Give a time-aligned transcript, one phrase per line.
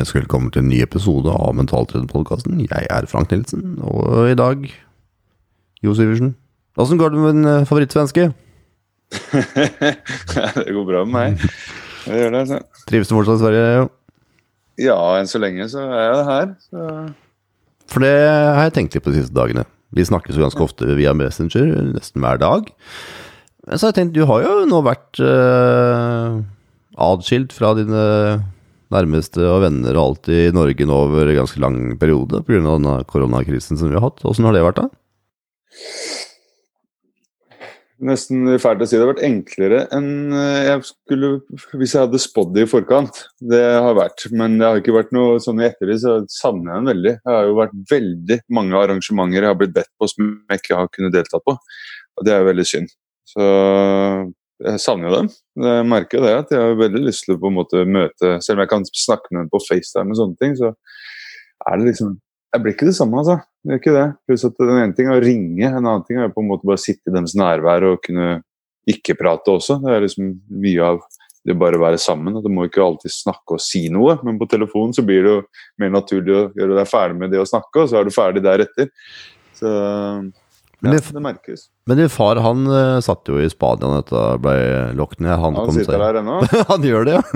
[0.00, 2.62] Ønsker velkommen til en ny episode av Mentaltrenerpodkasten.
[2.62, 4.62] Jeg er Frank Nilsen, og i dag
[5.84, 6.30] Jo Syversen.
[6.80, 8.30] Åssen går det med din eh, favorittsvenske?
[10.64, 11.42] det går bra med meg.
[12.06, 12.40] Det gjør det.
[12.48, 12.60] Så.
[12.88, 13.66] Trives du fortsatt i Sverige?
[13.76, 13.90] Jo?
[14.86, 16.54] Ja, enn så lenge så er jeg her.
[16.70, 16.86] Så.
[17.92, 19.66] For det har jeg tenkt litt på de siste dagene.
[19.92, 22.70] Vi snakkes jo ganske ofte via Messenger, nesten hver dag.
[23.66, 26.40] Men så har jeg tenkt, du har jo nå vært eh,
[27.10, 28.06] adskilt fra dine
[28.94, 32.62] nærmeste og venner og alt i Norge nå over en ganske lang periode pga.
[32.64, 34.24] denne koronakrisen som vi har hatt.
[34.26, 34.88] Åssen har det vært, da?
[38.00, 38.96] Nesten fælt å si.
[38.96, 41.30] Det har vært enklere enn jeg skulle
[41.76, 43.18] hvis jeg hadde spådd det i forkant.
[43.52, 46.80] Det har vært, men det har ikke vært noe sånn i ettertid, så savner jeg
[46.80, 47.14] den veldig.
[47.20, 50.80] Det har jo vært veldig mange arrangementer jeg har blitt bedt på som jeg ikke
[50.80, 51.56] har kunnet delta på.
[52.16, 52.96] Og det er jo veldig synd.
[53.28, 53.44] Så
[54.60, 55.28] jeg savner dem.
[55.64, 58.58] Jeg merker det at jeg har veldig lyst til å på en måte møte Selv
[58.58, 60.72] om jeg kan snakke med dem på FaceTime og sånne ting, så
[61.68, 62.18] er det liksom
[62.50, 63.38] Jeg blir ikke det samme, altså.
[63.62, 64.06] Det er ikke det.
[64.26, 66.66] Pluss at den ene ting er å ringe, en annen ting er på en måte
[66.66, 68.40] bare sitte i deres nærvær og kunne
[68.90, 69.76] ikke prate også.
[69.84, 70.32] Det er liksom
[70.64, 70.98] mye av
[71.46, 72.36] det bare å være sammen.
[72.36, 75.34] og Du må ikke alltid snakke og si noe, men på telefonen så blir det
[75.36, 75.42] jo
[75.80, 78.42] mer naturlig å gjøre deg ferdig med det å snakke, og så er du ferdig
[78.44, 78.90] deretter.
[79.56, 79.70] Så
[80.80, 81.60] Men ja, det- merkes.
[81.86, 84.54] Men din far han uh, satt jo i Spania da dette ble
[84.96, 85.34] lukket ned.
[85.42, 86.36] Han, Han kom sitter seg der ennå.
[86.70, 87.22] Han gjør det, ja.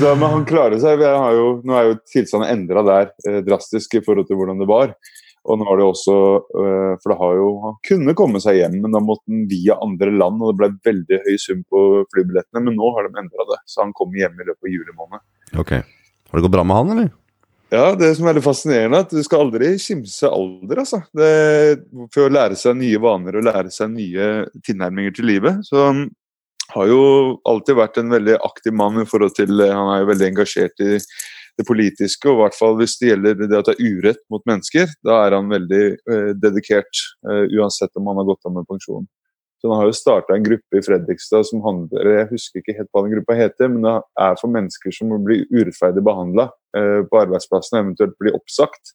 [0.00, 1.00] så, men han klarer seg.
[1.02, 4.68] Har jo, nå er jo tilstanden endra der eh, drastisk i forhold til hvordan det
[4.70, 4.88] var.
[5.48, 6.14] Og nå har det også
[6.60, 9.74] eh, For det har jo, han kunne komme seg hjem, men da måtte han via
[9.84, 11.78] andre land, og det ble veldig høy sum på
[12.12, 12.60] flybillettene.
[12.66, 15.20] Men nå har de endra det, så han kommer hjem i løpet av juli måned.
[15.58, 15.72] Ok.
[15.78, 17.08] Har det gått bra med han, eller?
[17.68, 21.02] Ja, det som er veldig fascinerende, er at du skal aldri kimse alder, altså.
[21.12, 21.32] Det,
[22.14, 24.28] for å lære seg nye vaner og lære seg nye
[24.64, 25.60] tilnærminger til livet.
[25.68, 26.06] Så han
[26.72, 27.02] har jo
[27.48, 30.96] alltid vært en veldig aktiv mann i forhold til Han er jo veldig engasjert i
[31.58, 34.44] det politiske, og i hvert fall hvis det gjelder det at det er urett mot
[34.48, 38.68] mennesker, da er han veldig eh, dedikert, eh, uansett om han har gått av med
[38.70, 39.08] pensjon.
[39.60, 42.90] Så Han har jo starta en gruppe i Fredrikstad som handler Jeg husker ikke helt
[42.94, 46.48] hva den gruppa heter, men det er for mennesker som blir urettferdig behandla
[46.78, 48.94] eh, på arbeidsplassen, eventuelt blir oppsagt.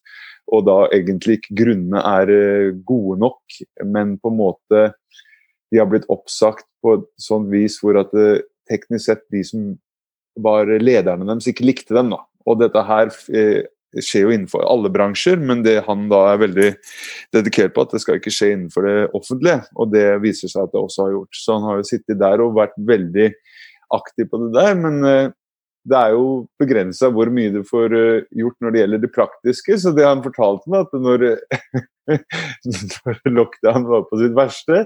[0.52, 4.84] Og da egentlig ikke grunnene er eh, gode nok, men på en måte
[5.72, 9.74] de har blitt oppsagt på et sånt vis hvor at eh, teknisk sett de som
[10.40, 12.14] var lederne deres, ikke likte dem.
[12.14, 12.24] da.
[12.48, 13.12] Og dette her
[13.94, 16.70] eh, skjer jo innenfor alle bransjer, men det han da er veldig
[17.34, 19.60] dedikert på, at det skal ikke skje innenfor det offentlige.
[19.78, 21.38] Og det viser seg at det også har gjort.
[21.38, 23.30] Så han har jo sittet der og vært veldig
[23.94, 24.76] aktiv på det der.
[24.80, 25.32] Men eh,
[25.84, 26.28] det er jo
[26.60, 29.78] begrensa hvor mye du får eh, gjort når det gjelder det praktiske.
[29.80, 31.26] Så det han fortalte meg, at når,
[33.04, 34.84] når lockdown var på sitt verste,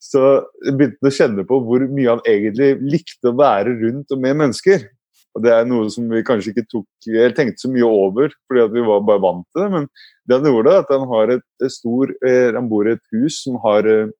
[0.00, 0.24] så
[0.64, 4.40] begynte han å kjenne på hvor mye han egentlig likte å være rundt og med
[4.40, 4.88] mennesker.
[5.36, 8.64] Og Det er noe som vi kanskje ikke tok eller tenkte så mye over, fordi
[8.74, 9.68] vi var bare vant til det.
[9.74, 9.86] Men
[10.26, 13.42] det han gjorde, er at han har et, stor eh, Han bor i et hus
[13.44, 14.10] som har eh,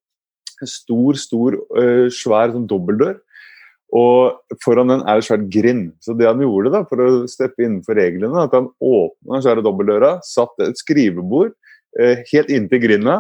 [0.61, 3.19] en stor, stor, eh, svær sånn dobbeltdør.
[3.97, 5.89] Og foran den er det svært grind.
[5.99, 9.67] Så det han gjorde da, for å steppe innenfor reglene, at han åpna den svære
[9.67, 11.57] dobbeltdøra, satt et skrivebord
[12.31, 13.17] helt inntil grinda,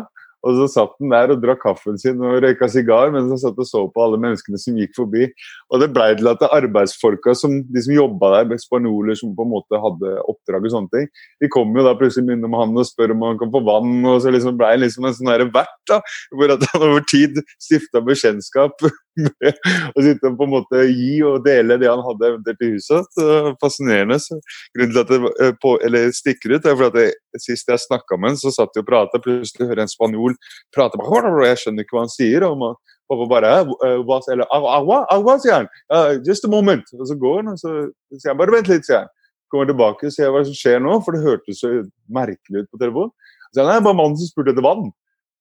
[0.47, 3.59] og så satt han der og drakk kaffen sin og røyka sigar mens han satt
[3.61, 5.27] og så på alle menneskene som gikk forbi.
[5.71, 9.53] Og det blei til at arbeidsfolka, som, de som jobba der, spanjoler som på en
[9.53, 11.11] måte hadde oppdrag og sånne ting,
[11.43, 14.21] de kom jo da plutselig innom han og spør om han kan få vann, og
[14.25, 16.01] så liksom blei han liksom en sånn derre vert, da.
[16.33, 18.89] Hvor at han over tid stifta bekjentskap
[19.97, 23.21] å sitte og på en måte gi og dele det han hadde eventuelt i huset.
[23.63, 24.21] Fascinerende.
[24.23, 24.39] Så
[24.77, 25.75] grunnen til at det eh, på,
[26.17, 29.23] stikker ut, er fordi at sist jeg snakka med han, så satt vi og prata,
[29.23, 30.39] plutselig hører en spanjol
[30.75, 32.47] prate og jeg skjønner ikke hva han sier.
[32.47, 32.79] og man,
[33.11, 35.71] Pappa bare «Eh, hva, eller, agua, agua, sier han.
[35.91, 36.87] Uh, just a moment.
[36.95, 37.73] Og så går han, og så
[38.15, 39.11] sier han bare vent litt, sier han.
[39.51, 41.73] Kommer tilbake og ser hva som skjer nå, for det hørtes så
[42.15, 43.11] merkelig ut på telefonen.
[43.51, 44.93] Så han, nei, bare mannen som spurte etter vann.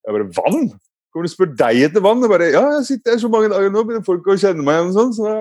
[0.02, 0.66] Jeg bare vann?
[1.10, 2.22] Kommer og spør deg etter vann?
[2.22, 4.78] Og bare, ja, jeg sitter her så mange dager nå, begynner folk å kjenne meg
[4.78, 5.16] igjen og sånn.
[5.16, 5.32] Så,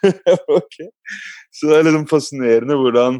[0.60, 0.92] okay.
[1.50, 3.18] så det er liksom fascinerende hvordan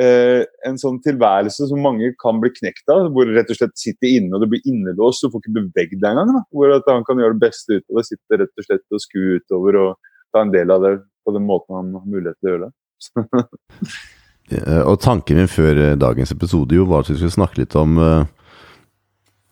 [0.00, 3.74] eh, en sånn tilværelse som mange kan bli knekt av, hvor du rett og slett
[3.80, 6.34] sitter inne og du blir innelåst, og får ikke beveget deg engang.
[6.38, 6.44] da.
[6.54, 9.04] Hvor at han kan gjøre det beste ut av det, sitte rett og slett og
[9.04, 10.96] skue utover og ta en del av det
[11.26, 13.92] på den måten han har mulighet til å gjøre det.
[14.90, 17.94] Og tanken min før eh, dagens episode jo var at vi skulle snakke litt om
[18.02, 18.24] eh,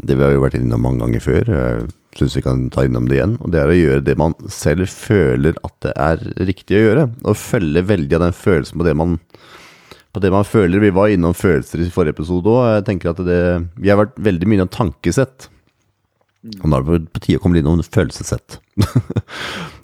[0.07, 1.51] det vi har jo vært innom mange ganger før.
[1.51, 1.89] Jeg
[2.19, 3.37] syns vi kan ta innom det igjen.
[3.41, 7.07] Og det er å gjøre det man selv føler at det er riktig å gjøre.
[7.25, 9.19] Og følge veldig av den følelsen på det man
[10.11, 10.83] på det man føler.
[10.83, 12.65] Vi var innom følelser i forrige episode òg.
[12.75, 15.51] Jeg tenker at Vi har vært veldig mye av tankesett.
[16.41, 18.57] Og da er det på tide å komme inn noen følelsessett.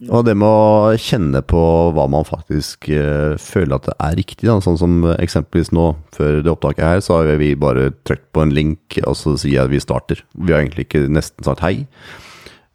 [0.09, 1.63] og det med å kjenne på
[1.93, 4.57] hva man faktisk uh, føler at det er riktig, da.
[4.65, 8.55] sånn som eksempelvis nå, før det opptaket her, så har vi bare trykt på en
[8.57, 10.25] link, og så sier jeg at vi starter.
[10.33, 11.83] Vi har egentlig ikke nesten sagt hei.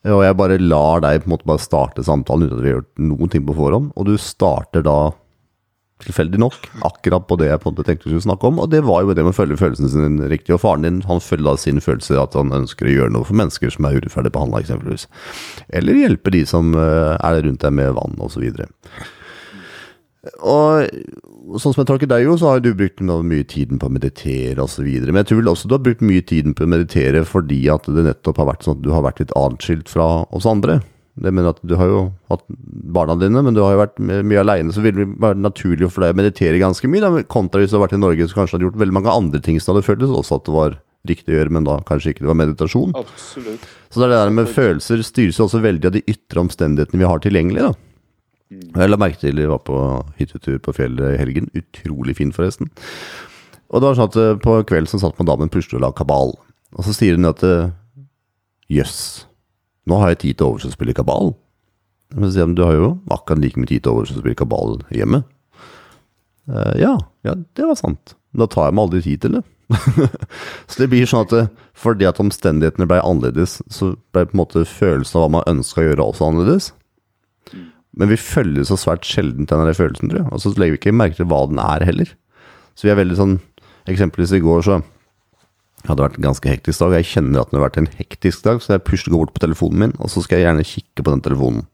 [0.09, 2.79] Og jeg bare lar deg på en måte bare starte samtalen uten at vi har
[2.79, 4.99] gjort noen ting på forhånd, og du starter da
[6.03, 6.57] tilfeldig nok,
[6.87, 8.59] akkurat på det jeg på en måte tenkte vi skulle snakke om.
[8.63, 10.55] Og det var jo det med å følge følelsen sin riktig.
[10.55, 13.37] Og faren din han følger da sin følelse at han ønsker å gjøre noe for
[13.39, 15.07] mennesker som er urettferdig behandla, eksempelvis.
[15.69, 18.45] Eller hjelpe de som eh, er rundt deg med vann, osv.
[20.21, 23.93] Og sånn som jeg tolker deg, jo, så har du brukt mye tiden på å
[23.93, 24.85] meditere osv.
[24.85, 27.89] Men jeg tror vel også du har brukt mye tiden på å meditere fordi at
[27.89, 30.81] det nettopp har vært sånn at du har vært litt atskilt fra oss andre.
[31.21, 31.99] Det mener at Du har jo
[32.31, 32.43] hatt
[32.95, 36.05] barna dine, men du har jo vært mye aleine, så vil det være naturlig for
[36.05, 37.03] deg å meditere ganske mye.
[37.03, 37.25] Da.
[37.29, 39.59] Kontra hvis du har vært i Norge så kanskje hadde gjort veldig mange andre ting
[39.61, 40.79] som hadde føltes også at det var
[41.09, 42.91] riktig å gjøre, men da kanskje ikke det var meditasjon.
[42.97, 43.69] Absolutt.
[43.89, 47.01] Så det er det der med følelser styres jo også veldig av de ytre omstendighetene
[47.01, 47.69] vi har tilgjengelig.
[47.69, 47.71] da.
[48.51, 48.67] Mm.
[48.75, 49.79] Jeg la merke til vi var på
[50.19, 51.49] hyttetur på fjellet i helgen.
[51.57, 52.69] Utrolig fin, forresten.
[53.71, 55.93] Og det var sånn at eh, på kvelden så satt man damen plutselig og la
[55.95, 56.35] kabal.
[56.75, 57.71] Og så sier hun at eh,
[58.69, 58.97] jøss.
[58.99, 59.30] Yes
[59.89, 61.33] nå har jeg tid til overs å spille kabal.
[62.13, 65.23] Men du har jo akkurat like mye tid til overs å spille kabal hjemme.
[66.49, 68.15] Uh, ja, ja, det var sant.
[68.35, 69.43] Da tar jeg meg aldri tid til det.
[70.69, 71.49] så det blir sånn at eh,
[71.79, 75.83] fordi at omstendighetene ble annerledes, så ble på en måte følelsen av hva man ønska
[75.83, 76.71] å gjøre, også annerledes.
[77.99, 80.31] Men vi følger så svært sjelden til den følelsen, tror jeg.
[80.31, 82.11] Og så legger vi ikke merke til hva den er heller.
[82.75, 83.39] Så vi er veldig sånn
[83.89, 84.75] Eksempelvis i går så
[85.81, 86.93] det hadde vært en ganske hektisk dag.
[86.99, 89.43] Jeg kjenner at det har vært en hektisk dag, så jeg pusler går bort på
[89.43, 91.65] telefonen min, og så skal jeg gjerne kikke på den telefonen.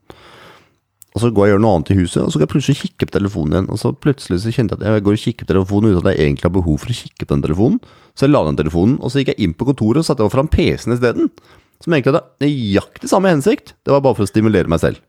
[1.18, 2.78] Og så går jeg og gjør noe annet i huset, og så skal jeg plutselig
[2.78, 3.70] kikke på telefonen igjen.
[3.74, 6.10] Og så plutselig så kjente jeg at jeg går og kikker på telefonen uten at
[6.12, 7.80] jeg egentlig har behov for å kikke på den telefonen.
[8.14, 10.36] Så jeg la den telefonen, og så gikk jeg inn på kontoret og satte over
[10.36, 11.32] fram PC-en isteden.
[11.82, 13.74] Som egentlig hadde nøyaktig samme hensikt.
[13.82, 15.02] Det var bare for å stimulere meg selv.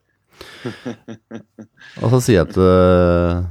[2.03, 3.45] og så sier jeg til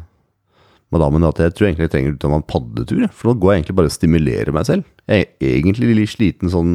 [0.93, 3.01] madammen at jeg tror egentlig jeg trenger ut en padletur.
[3.11, 4.85] For nå går jeg egentlig bare og stimulerer meg selv.
[5.07, 6.71] Jeg er egentlig litt sliten sånn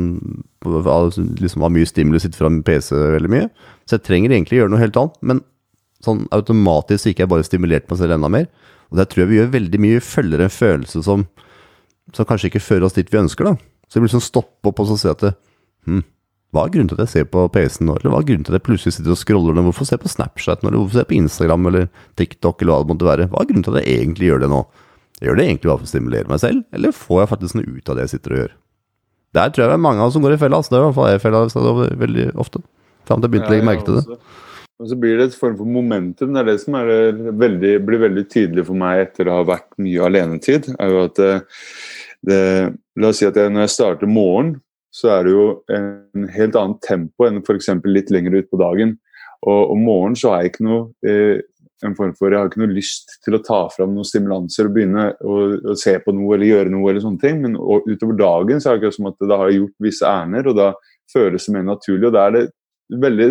[0.62, 3.48] liksom Har mye stimuli, sitter foran PC veldig mye.
[3.88, 5.16] Så jeg trenger egentlig gjøre noe helt annet.
[5.26, 5.42] Men
[6.04, 8.46] sånn automatisk ikke jeg bare stimulert meg selv enda mer.
[8.92, 9.98] Og der tror jeg vi gjør veldig mye.
[9.98, 11.26] Vi Følger en følelse som,
[12.12, 13.56] som kanskje ikke fører oss dit vi ønsker, da.
[13.88, 15.32] Så vi blir sånn stoppe opp og så si at det,
[15.88, 16.04] hm,
[16.52, 18.52] hva er grunnen til at jeg ser på PC-en nå, eller hva er grunnen til
[18.52, 19.64] at jeg plutselig sitter og scroller nå?
[19.70, 21.87] Hvorfor ser jeg på Snapchat eller hvorfor ser jeg på Instagram eller
[22.20, 23.28] TikTok, eller hva det måtte være?
[23.32, 24.58] Hva er grunnen til at jeg egentlig gjør det nå?
[25.16, 27.72] Jeg gjør det egentlig bare for å stimulere meg selv, eller får jeg faktisk noe
[27.78, 28.54] ut av det jeg sitter og gjør?
[29.32, 30.60] Der tror jeg det er mange av oss som går i fella.
[30.60, 30.72] Altså.
[30.72, 32.60] Det er i hvert fall jeg i fella veldig ofte.
[33.08, 34.19] Fram til jeg begynte å legge merke til det.
[34.82, 36.34] Og så blir det et form for momentum.
[36.34, 39.46] Det er det som er det veldig, blir veldig tydelig for meg etter å ha
[39.46, 40.69] vært mye alenetid.
[40.75, 41.32] er jo at det,
[42.28, 42.43] det,
[43.00, 44.56] La oss si at jeg, når jeg starter morgen,
[44.92, 47.70] så er det jo en helt annet tempo enn f.eks.
[47.88, 48.98] litt lenger ut på dagen.
[49.48, 51.40] Og om morgenen så har jeg ikke noe eh,
[51.82, 54.76] en form for, jeg har ikke noe lyst til å ta fram noen stimulanser og
[54.76, 55.38] begynne å,
[55.72, 56.90] å se på noe eller gjøre noe.
[56.90, 59.62] eller sånne ting, Men utover dagen så er det ikke som at da har jeg
[59.62, 60.68] gjort visse ærender, og da
[61.12, 62.06] føles det mer naturlig.
[62.06, 62.44] og da er det
[63.00, 63.28] veldig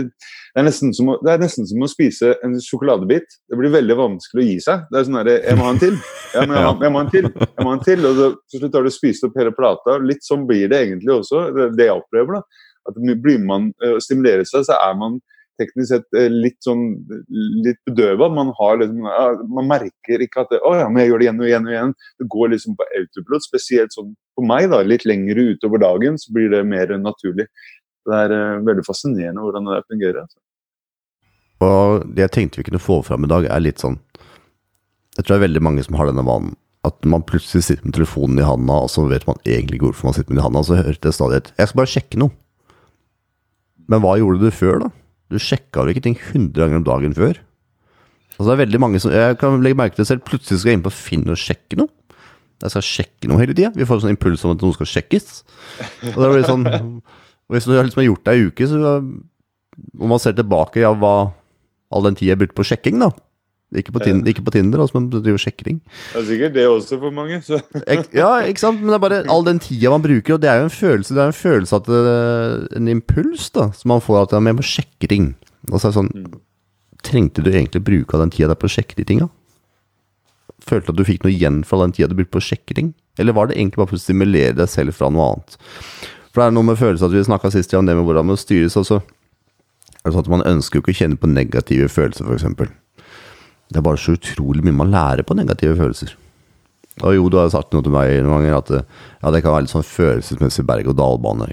[0.51, 3.37] det er, å, det er nesten som å spise en sjokoladebit.
[3.47, 4.83] Det blir veldig vanskelig å gi seg.
[4.91, 5.97] Det er sånn herre Jeg må ha en til.
[6.36, 7.29] Jeg må, jeg, må, ha en til.
[7.31, 8.07] Jeg må ha en til.
[8.09, 9.95] Og så, til slutt har du spist opp hele plata.
[10.03, 12.41] Litt sånn blir det egentlig også, det, det jeg opplever.
[12.41, 12.67] da.
[12.89, 15.21] At Blir man uh, stimulerer seg, så er man
[15.62, 16.83] teknisk sett uh, litt sånn
[17.63, 18.27] litt bedøva.
[18.33, 19.07] Man, liksom,
[19.55, 21.75] man merker ikke at det, 'Å ja, men jeg gjør det igjen og igjen og
[21.75, 21.95] igjen'.
[22.19, 23.47] Det går liksom på autopilot.
[23.47, 27.47] Spesielt sånn for meg, da, litt lengre utover dagen, så blir det mer naturlig.
[28.08, 30.24] Det er uh, veldig fascinerende hvordan det fungerer.
[30.24, 30.39] Altså.
[31.62, 34.00] Og det jeg tenkte vi kunne få fram i dag, er litt sånn
[35.17, 36.55] Jeg tror det er veldig mange som har denne vanen.
[36.88, 40.10] At man plutselig sitter med telefonen i handa, og så vet man egentlig ikke hvorfor
[40.10, 40.63] man sitter med den i handa.
[40.65, 42.31] Så hørte jeg stadig et 'Jeg skal bare sjekke noe'.
[43.91, 44.89] Men hva gjorde du før, da?
[45.29, 47.38] Du sjekka vel ikke ting 100 ganger om dagen før?
[48.39, 50.72] Altså det er veldig mange som, Jeg kan legge merke til det selv, plutselig skal
[50.72, 51.91] jeg inn på Finn og sjekke noe.
[52.62, 53.72] Jeg skal sjekke noe hele tida.
[53.75, 55.43] Vi får en sånn impuls om at noe skal sjekkes.
[56.13, 56.65] Og det blir sånn
[57.51, 58.79] og Hvis du liksom har gjort det ei uke, så
[60.00, 61.34] om man ser tilbake ja, hva
[61.91, 63.12] all den tida jeg brukte på sjekking, da.
[63.75, 65.77] Ikke på, Tinder, ikke på Tinder altså, men driver sjekking.
[66.12, 67.38] Det er sikkert det også for mange.
[68.20, 68.81] ja, ikke sant.
[68.81, 71.15] Men det er bare all den tida man bruker, og det er jo en følelse
[71.15, 74.65] Det er en følelse at det, En impuls da, som man får at man må
[74.67, 75.29] sjekke ting.
[75.70, 76.39] Og så er det sånn mm.
[77.08, 79.29] Trengte du egentlig bruke av den tida der på å sjekke de tinga?
[80.67, 82.91] Følte at du fikk noe igjen fra den tida du brukte på å sjekke ting?
[83.17, 85.58] Eller var det egentlig bare for å stimulere deg selv fra noe annet?
[86.31, 88.39] For det er noe med følelser at vi snakka sist om det med hvordan man
[88.39, 88.77] styres.
[88.79, 92.71] Er sånn at Man ønsker jo ikke å kjenne på negative følelser, f.eks.
[93.71, 96.15] Det er bare så utrolig mye man lærer på negative følelser.
[97.01, 99.65] Og jo, du har sagt noe til meg noen ganger at ja, det kan være
[99.65, 101.47] litt sånn følelsesmessig berg-og-dal-bane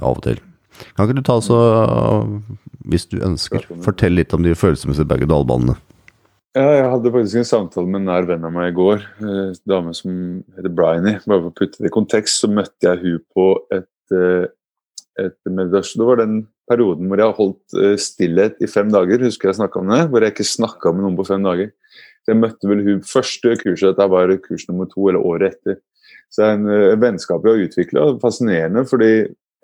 [0.00, 0.40] av og til.
[0.96, 1.58] Kan ikke du ta så,
[2.90, 5.78] hvis du ønsker, fortell litt om de følelsesmessige berg-og-dal-banene?
[6.52, 9.04] Ja, jeg hadde faktisk en samtale med en nær venn av meg i går.
[9.24, 10.16] En dame som
[10.58, 11.14] heter Bryony.
[11.24, 13.91] Bare for å putte det i kontekst, så møtte jeg hun på et, eh,
[15.20, 16.00] et meditasjon.
[16.00, 16.36] Det var den
[16.70, 19.24] perioden hvor jeg har holdt eh, stillhet i fem dager.
[19.26, 20.02] Husker jeg snakka om det?
[20.10, 21.72] Hvor jeg ikke snakka med noen på fem dager.
[22.22, 25.80] Så jeg møtte vel hun første kurset, dette var kurs nummer to, eller året etter.
[26.32, 28.04] Så det er en uh, vennskap vi har utvikla.
[28.22, 29.10] Fascinerende, fordi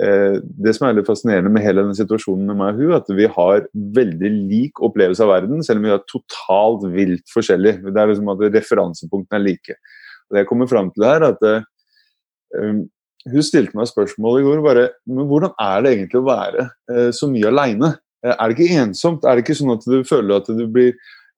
[0.03, 3.13] eh, det som er litt fascinerende med hele denne situasjonen med meg og hun, at
[3.15, 3.69] vi har
[4.01, 7.79] veldig lik opplevelse av verden, selv om vi er totalt vilt forskjellig.
[7.87, 9.79] Det er liksom at Referansepunktene er like.
[10.27, 12.83] Og det jeg kommer fram til her, at uh,
[13.27, 17.09] hun stilte meg spørsmål i går bare men hvordan er det egentlig å være eh,
[17.15, 17.95] så mye aleine?
[18.25, 19.27] Eh, er det ikke ensomt?
[19.27, 20.95] Er det ikke sånn at du føler at du blir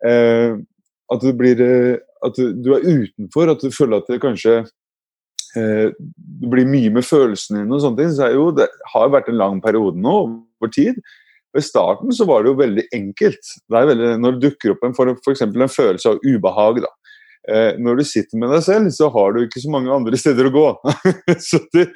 [0.06, 0.58] eh,
[1.10, 3.54] At du blir eh, At du, er utenfor?
[3.54, 4.60] At du føler at det kanskje
[5.56, 8.14] eh, Du blir mye med følelsene dine og sånne ting.
[8.16, 10.16] Så er jo, det har vært en lang periode nå,
[10.60, 11.00] over tid.
[11.56, 13.54] Ved starten så var det jo veldig enkelt.
[13.66, 16.92] Det veldig, når det dukker opp en, for, for en følelse av ubehag, da
[17.80, 20.52] når du sitter med deg selv, så har du ikke så mange andre steder å
[20.54, 20.64] gå.
[21.48, 21.86] så det,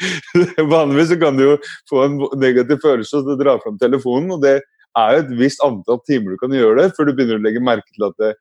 [0.71, 1.57] Vanligvis så kan du jo
[1.91, 4.33] få en negativ følelse og dra fram telefonen.
[4.35, 4.57] og det
[4.99, 7.63] er jo et visst antall timer du kan gjøre det, før du begynner å legge
[7.65, 8.33] merke til at det,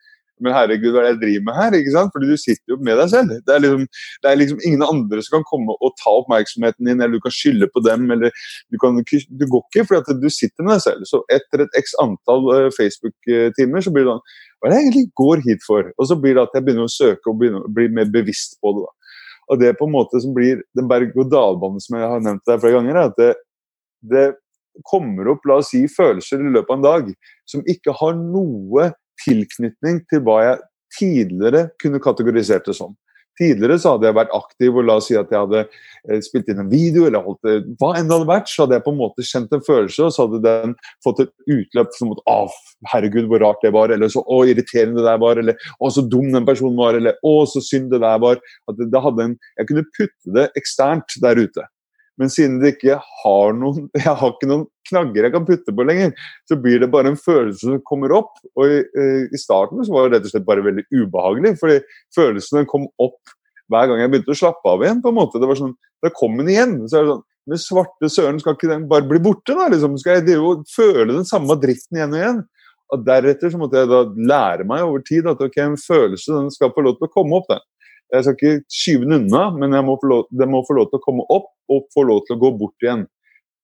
[0.43, 1.77] men herregud, hva er det jeg driver med her?
[1.77, 2.13] ikke sant?
[2.13, 3.33] Fordi du sitter jo med deg selv.
[3.47, 3.85] Det er, liksom,
[4.23, 7.35] det er liksom ingen andre som kan komme og ta oppmerksomheten din, eller du kan
[7.35, 8.09] skylde på dem.
[8.11, 8.33] eller
[8.71, 11.07] Du, kan, du går ikke fordi du sitter med deg selv.
[11.09, 14.27] Så etter et x antall uh, Facebook-timer så blir det sånn
[14.59, 15.89] Hva er det jeg egentlig går hit for?
[15.97, 17.41] Og så blir det at jeg begynner å søke og
[17.75, 18.85] bli mer bevisst på det.
[18.85, 19.19] da.
[19.51, 22.79] Og det på en måte som blir den berg-og-dal-banen som jeg har nevnt der flere
[22.79, 23.33] ganger, er at det,
[24.07, 24.25] det
[24.87, 27.09] kommer opp la oss si, følelser i løpet av en dag
[27.49, 28.89] som ikke har noe
[29.23, 30.61] tilknytning til hva jeg
[30.97, 32.93] tidligere kunne kategorisert det som.
[33.39, 36.51] Tidligere så hadde jeg vært aktiv og la oss si at jeg hadde eh, spilt
[36.53, 38.93] inn en video, eller holdt det, hva enn det hadde vært, så hadde jeg på
[38.93, 42.37] en måte kjent en følelse, og så hadde den fått et utløp som at å,
[42.91, 46.05] herregud, hvor rart det var, eller så å, irriterende det der var, eller å, så
[46.05, 48.41] dum den personen var, eller å, så synd det der var.
[48.69, 51.65] At det, det en, jeg kunne putte det eksternt der ute.
[52.21, 55.85] Men siden det ikke har noen jeg har ikke noen knagger jeg kan putte på
[55.87, 56.11] lenger,
[56.49, 58.35] så blir det bare en følelse som kommer opp.
[58.59, 61.79] Og i, eh, i starten så var det rett og slett bare veldig ubehagelig, fordi
[62.15, 63.35] følelsene kom opp
[63.71, 65.01] hver gang jeg begynte å slappe av igjen.
[65.01, 65.39] på en måte.
[65.41, 66.75] Det var sånn, Da kom den igjen.
[66.89, 69.51] så er det sånn, Men svarte søren, skal ikke den bare bli borte?
[69.51, 69.97] da, liksom?
[69.99, 72.43] Skal jeg jo føle den samme dritten igjen og igjen?
[72.93, 76.51] Og Deretter så måtte jeg da lære meg over tid at ok, en følelse den
[76.53, 77.49] skal få lov til å komme opp.
[77.49, 77.59] den.
[78.13, 81.05] Jeg skal ikke skyve den unna, men må lov, den må få lov til å
[81.05, 83.05] komme opp og få lov til å gå bort igjen.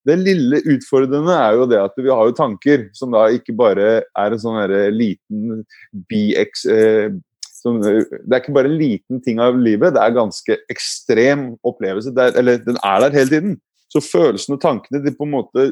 [0.07, 3.89] Det lille utfordrende er jo det at vi har jo tanker som da ikke bare
[4.01, 4.59] er en sånn
[4.95, 5.63] liten
[6.09, 7.17] BX eh,
[7.59, 12.13] som, Det er ikke bare en liten ting av livet, det er ganske ekstrem opplevelse.
[12.15, 13.57] Er, eller den er der hele tiden.
[13.91, 15.65] Så følelsene og tankene de på en måte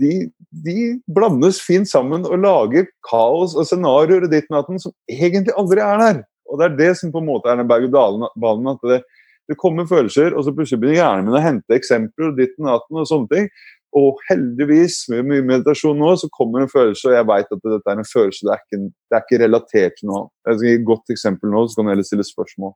[0.00, 0.76] de, de
[1.14, 6.02] blandes fint sammen og lager kaos og scenarioer i ditt natten som egentlig aldri er
[6.02, 6.24] der.
[6.50, 8.68] Og Det er det som på en måte er den berg-og-dalen.
[8.72, 9.00] at det,
[9.48, 13.02] det kommer følelser, og så plutselig begynner hjernen min å hente eksempler og ditten datten
[13.02, 13.48] og sånne ting.
[13.96, 17.92] Og heldigvis, med mye meditasjon nå, så kommer en følelse, og jeg vet at dette
[17.92, 20.26] er en følelse, det er ikke, det er ikke relatert til noe.
[20.44, 22.74] Jeg skal gi et godt eksempel nå, så kan du heller stille spørsmål.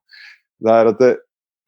[0.65, 1.12] Det er at det,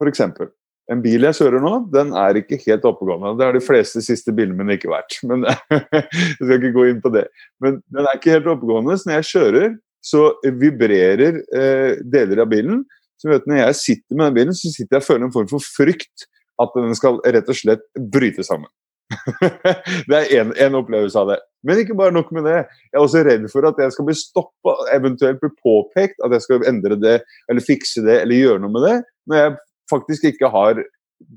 [0.00, 0.52] for eksempel,
[0.92, 3.34] en bil jeg kjører nå, den er ikke helt oppegående.
[3.38, 5.18] Det har de fleste siste bilene mine ikke vært.
[5.28, 7.26] men Jeg skal ikke gå inn på det.
[7.62, 12.50] Men den er ikke helt oppegående, så når jeg kjører, så vibrerer eh, deler av
[12.50, 12.82] bilen.
[13.20, 15.34] Så vet du, Når jeg sitter med den bilen, så sitter jeg og føler en
[15.34, 16.26] form for frykt
[16.62, 18.70] at den skal rett og slett bryte sammen.
[20.08, 21.38] det er én opplevelse av det.
[21.66, 22.62] Men ikke bare nok med det.
[22.90, 26.46] Jeg er også redd for at jeg skal bli stoppa, eventuelt bli påpekt at jeg
[26.46, 28.96] skal endre det, eller fikse det, eller gjøre noe med det,
[29.30, 29.54] når jeg
[29.92, 30.82] faktisk ikke har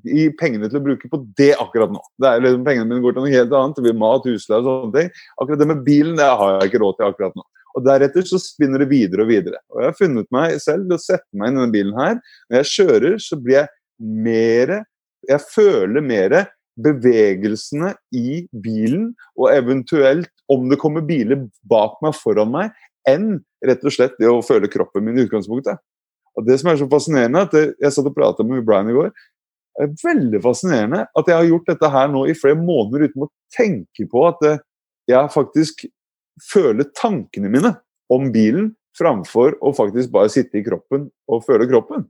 [0.10, 2.02] i pengene til å bruke på det akkurat nå.
[2.22, 4.96] Det er liksom, Pengene mine går til noe helt annet, til mat, husleie og sånne
[4.96, 5.12] ting.
[5.42, 7.46] Akkurat det med bilen det har jeg ikke råd til akkurat nå.
[7.76, 9.60] Og Deretter så spinner det videre og videre.
[9.74, 12.20] Og Jeg har funnet meg selv til å sette meg inn i denne bilen her.
[12.48, 13.72] Når jeg kjører, så blir jeg
[14.26, 14.78] mer
[15.26, 16.34] Jeg føler mer
[16.86, 19.08] bevegelsene i bilen,
[19.40, 22.76] og eventuelt om det kommer biler bak meg, foran meg,
[23.10, 25.82] enn rett og slett det å føle kroppen min i utgangspunktet.
[26.36, 29.10] Og Det som er så fascinerende, at jeg satt og prata med Brian i går,
[29.76, 33.26] det er veldig fascinerende at jeg har gjort dette her nå i flere måneder uten
[33.26, 34.46] å tenke på at
[35.10, 35.88] jeg faktisk
[36.42, 37.76] føle tankene mine
[38.12, 42.06] om bilen framfor å faktisk bare sitte i kroppen og føle kroppen.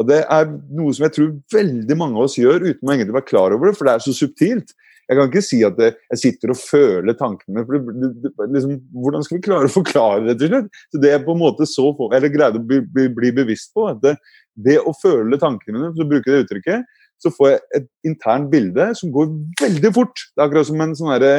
[0.00, 3.14] Og Det er noe som jeg tror veldig mange av oss gjør uten å egentlig
[3.14, 4.74] være klar over det, for det er så subtilt.
[5.04, 9.26] Jeg kan ikke si at jeg sitter og føler tankene for det, det, liksom, Hvordan
[9.26, 10.38] skal vi klare å forklare det?
[10.40, 10.70] til slutt?
[10.90, 13.84] Så Det er på en måte så eller greide å bli, bli, bli bevisst på
[13.90, 14.14] at det,
[14.56, 16.88] det, å føle tankene mine, for å bruke det uttrykket,
[17.20, 19.28] så får jeg et internt bilde som går
[19.60, 20.24] veldig fort.
[20.32, 21.34] Det er akkurat som en sånn herre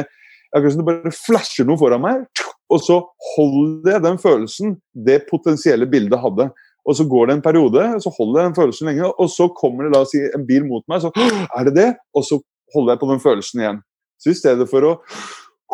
[0.56, 2.22] Akkurat som det bare flasher noe foran meg,
[2.72, 3.00] og så
[3.34, 6.48] holder jeg den følelsen det potensielle bildet hadde.
[6.86, 9.86] Og så går det en periode, så holder jeg den følelsen lenge, og så kommer
[9.86, 12.38] det la oss si, en bil mot meg, så er det det, og så
[12.74, 13.82] holder jeg på den følelsen igjen.
[14.22, 14.92] Så i stedet for å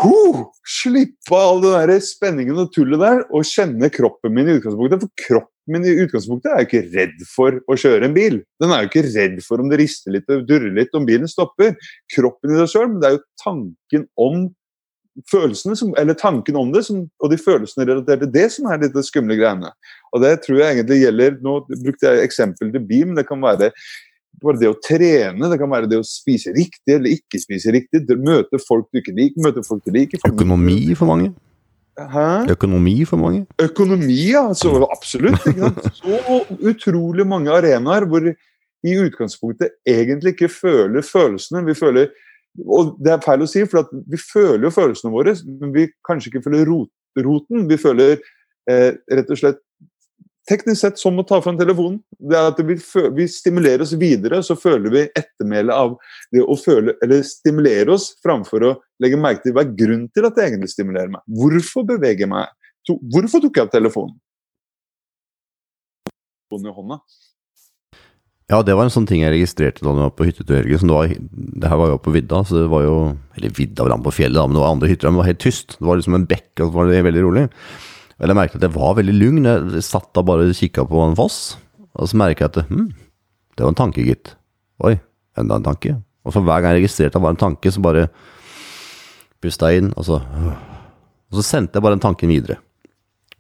[0.01, 5.05] huh, slippe all den der spenningen og tullet der, og kjenne kroppen min i utgangspunktet
[5.05, 8.41] For kroppen min i utgangspunktet er jo ikke redd for å kjøre en bil.
[8.63, 11.31] Den er jo ikke redd for om det rister litt og durrer litt om bilen
[11.31, 11.77] stopper.
[12.17, 14.49] Kroppen i seg sjøl, men det er jo tanken om
[15.29, 18.81] følelsene, som, eller tanken om det, som, og de følelsene relatert til det, som er
[18.83, 19.73] litt skumle greiene.
[20.13, 23.73] Og det tror jeg egentlig gjelder Nå brukte jeg eksempel til bil, det kan være
[24.43, 28.03] bare det å trene, det kan være det å spise riktig eller ikke spise riktig,
[28.19, 30.23] møte folk du ikke liker, møte folk du liker.
[30.27, 31.31] Økonomi for mange?
[31.99, 32.49] Hæ?
[32.55, 33.45] Økonomi for mange?
[33.61, 34.47] Økonomi, ja.
[34.57, 35.45] Så absolutt.
[35.47, 36.01] Ikke sant?
[36.01, 36.41] Så
[36.73, 38.31] utrolig mange arenaer hvor
[38.83, 41.63] i utgangspunktet egentlig ikke føler følelsene.
[41.69, 42.09] Vi føler
[42.61, 46.33] og det er feil å si, for vi føler jo følelsene våre, men vi kanskje
[46.33, 46.91] ikke føler rot,
[47.25, 47.67] roten.
[47.71, 48.19] Vi føler
[48.71, 49.63] eh, rett og slett
[50.51, 52.01] Teknisk sett som å ta fram telefonen.
[52.19, 52.75] Det er at vi,
[53.15, 55.93] vi stimulerer oss videre, så føler vi ettermælet av
[56.35, 60.27] det å føle, eller stimulere oss framfor å legge merke til hva er grunnen til
[60.27, 61.23] at det egentlig stimulerer meg.
[61.39, 62.51] Hvorfor beveger jeg meg?
[62.91, 64.19] Hvorfor tok jeg opp telefonen?
[66.53, 66.99] i hånda.
[68.51, 70.91] Ja, det var en sånn ting jeg registrerte da jeg var på hyttetur i helgen.
[70.91, 71.21] Det,
[71.63, 72.97] det, her var jo på vidda, så det var jo
[73.39, 75.09] Eller vidda var på fjellet, da, men det var andre hytter.
[75.09, 75.77] Men det var helt tyst.
[75.79, 77.45] Det var liksom en bekk, og så var det veldig rolig.
[78.19, 79.49] Og jeg merket at jeg var veldig lugn.
[79.49, 81.39] Jeg satt da bare og kikka på en foss,
[81.97, 82.91] og så merket jeg at hm,
[83.57, 84.35] det var en tanke, gitt.
[84.85, 84.97] Oi,
[85.39, 85.97] enda en tanke.
[86.23, 88.05] Og for hver gang jeg registrerte at det var en tanke, så bare
[89.43, 90.21] pusta jeg inn, og så
[91.33, 92.59] Og så sendte jeg bare den tanken videre.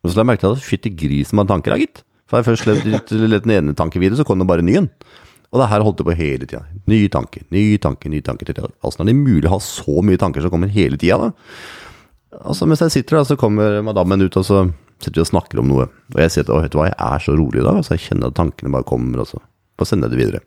[0.00, 2.00] Og så la jeg merke til at fytti grisen var en tanke, da, gitt.
[2.32, 4.88] For jeg først lett den ene tanken videre, så kom det bare nyen.
[4.88, 5.20] ny en.
[5.52, 6.62] Og det her holdt det på hele tida.
[6.88, 8.52] Nye tanker, nye tanker, nye tanker.
[8.88, 12.38] Åssen er det mulig å ha så mye tanker som kommer hele tida, da?
[12.40, 14.62] Altså, mens jeg sitter der, så kommer madammen ut, og så
[15.02, 15.90] sitter vi og snakker om noe.
[16.14, 18.04] Og jeg sier at vet du hva, jeg er så rolig i dag, altså jeg
[18.06, 19.42] kjenner at tankene bare kommer, og så
[19.76, 20.42] bare sender jeg det videre.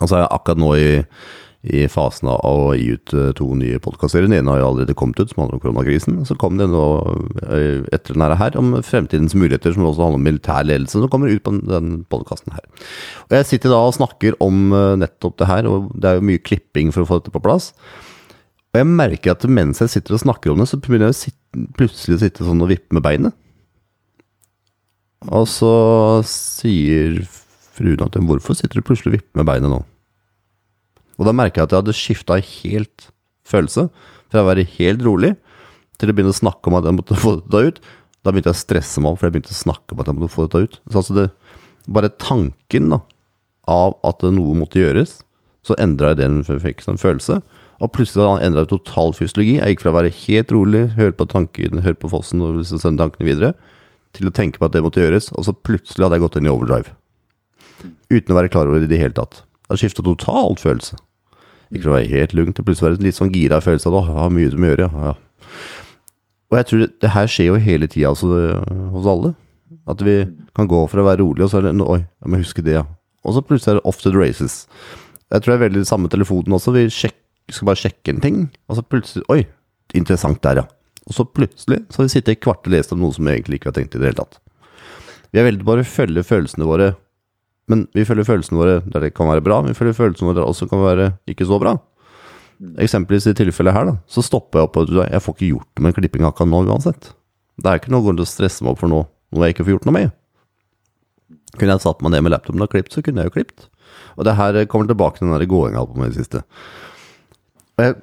[0.00, 0.88] Så er jeg akkurat nå i
[1.64, 4.26] i fasen av å gi ut eh, to nye podkaster.
[4.26, 6.18] Den ene har jo allerede kommet ut, som handler om koronakrisen.
[6.28, 6.84] Så kom det nå
[7.46, 11.32] eh, etter denne her om fremtidens muligheter, som også handler om militær ledelse, som kommer
[11.32, 12.66] ut på den podkasten her.
[13.30, 16.26] Og Jeg sitter da og snakker om eh, nettopp det her, og det er jo
[16.32, 17.70] mye klipping for å få dette på plass.
[18.74, 21.32] Og jeg merker at mens jeg sitter og snakker om det, så begynner jeg
[21.78, 23.40] plutselig å sitte sånn og vippe med beinet.
[25.32, 25.72] Og så
[26.28, 27.22] sier
[27.74, 29.80] fruen at hvorfor sitter du plutselig og vipper med beinet nå?
[31.18, 33.08] Og da merka jeg at jeg hadde skifta helt
[33.48, 33.88] følelse.
[34.32, 35.34] Fra å være helt rolig
[36.00, 37.82] til å begynne å snakke om at jeg måtte få dette ut.
[38.24, 40.18] Da begynte jeg å stresse meg opp, for jeg begynte å snakke om at jeg
[40.18, 40.78] måtte få dette ut.
[40.88, 41.26] Så altså det,
[41.92, 43.02] bare tanken da,
[43.70, 45.18] av at noe måtte gjøres,
[45.64, 47.38] så endra jeg den fikk en følelse.
[47.82, 49.58] Og plutselig endra jeg total fysiologi.
[49.58, 52.80] Jeg gikk fra å være helt rolig, høre på tankene, høre på fossen og liksom
[52.82, 53.54] sende tankene videre,
[54.14, 56.46] til å tenke på at det måtte gjøres, og så plutselig hadde jeg gått inn
[56.46, 56.94] i overdrive.
[58.12, 59.42] Uten å være klar over det i det hele tatt.
[59.64, 60.98] Det har skifta totalt følelse.
[61.72, 64.04] Ikke for å være helt lugn til plutselig være litt sånn gira følelse av å
[64.06, 64.90] ha mye du må gjøre.
[64.92, 65.14] Ja.
[66.52, 68.28] Og jeg tror det, det her skjer jo hele tida altså,
[68.92, 69.32] hos alle.
[69.90, 70.20] At vi
[70.56, 72.76] kan gå for å være rolig, og så er det Oi, jeg må huske det,
[72.78, 72.84] ja.
[73.24, 74.64] Og så plutselig er det off to the races.
[75.32, 76.76] Jeg tror det er veldig samme telefonen også.
[76.76, 77.16] Vi sjek,
[77.50, 79.42] skal bare sjekke en ting, og så plutselig Oi,
[79.96, 80.66] interessant der, ja.
[81.04, 83.34] Og så plutselig så har vi sittet i kvart og lest om noe som vi
[83.34, 84.38] egentlig ikke har tenkt i det hele tatt.
[85.34, 86.92] Vi er veldig bare følge følelsene våre
[87.70, 90.44] men vi følger følelsene våre der det kan være bra, vi følger følelsene våre der
[90.44, 91.76] det også kan være ikke så bra.
[92.80, 95.86] Eksempelvis i tilfellet her, da, så stopper jeg opp og jeg får ikke gjort noe
[95.86, 97.12] med klippinga akkurat nå uansett.
[97.60, 99.66] Det er ikke noe grunn til å stresse meg opp for noe, noe jeg ikke
[99.66, 100.14] får gjort noe med.
[101.54, 103.68] Kunne jeg satt meg ned med laptopen og klippet, så kunne jeg jo klippet.
[104.18, 106.42] Og det her kommer tilbake til den der gåinga på meg i det siste.
[107.80, 107.96] Jeg,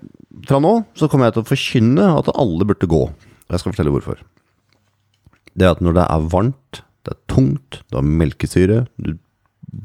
[0.48, 3.02] fra nå så kommer jeg til å forkynne at alle burde gå.
[3.12, 4.22] Og jeg skal fortelle hvorfor.
[5.52, 9.16] Det er at når det er varmt, det er tungt, du har melkesyre, du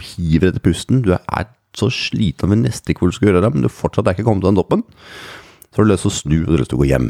[0.03, 1.03] hiver etter pusten.
[1.05, 4.09] Du er så sliten med nesten ikke hvor du skal gjøre det, men du fortsatt
[4.09, 4.85] er ikke kommet til den toppen.
[5.71, 7.09] Så har du lyst til å snu og du har lyst til å gå hjem.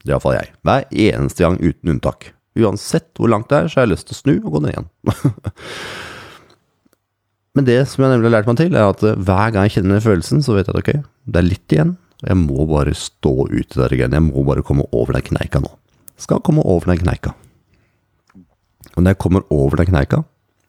[0.00, 0.52] Det er iallfall jeg.
[0.66, 2.30] Hver eneste gang uten unntak.
[2.58, 4.74] Uansett hvor langt det er, så har jeg lyst til å snu og gå ned
[4.74, 4.88] igjen.
[7.54, 9.76] men det som jeg nemlig har lært meg til, er at eh, hver gang jeg
[9.76, 11.94] kjenner den følelsen, så vet jeg at ok, det er litt igjen.
[12.20, 14.16] Og jeg må bare stå ute der igjen.
[14.16, 15.70] Jeg må bare komme over den kneika nå.
[16.20, 17.36] Skal komme over den kneika.
[18.96, 20.24] Og når jeg kommer over den kneika,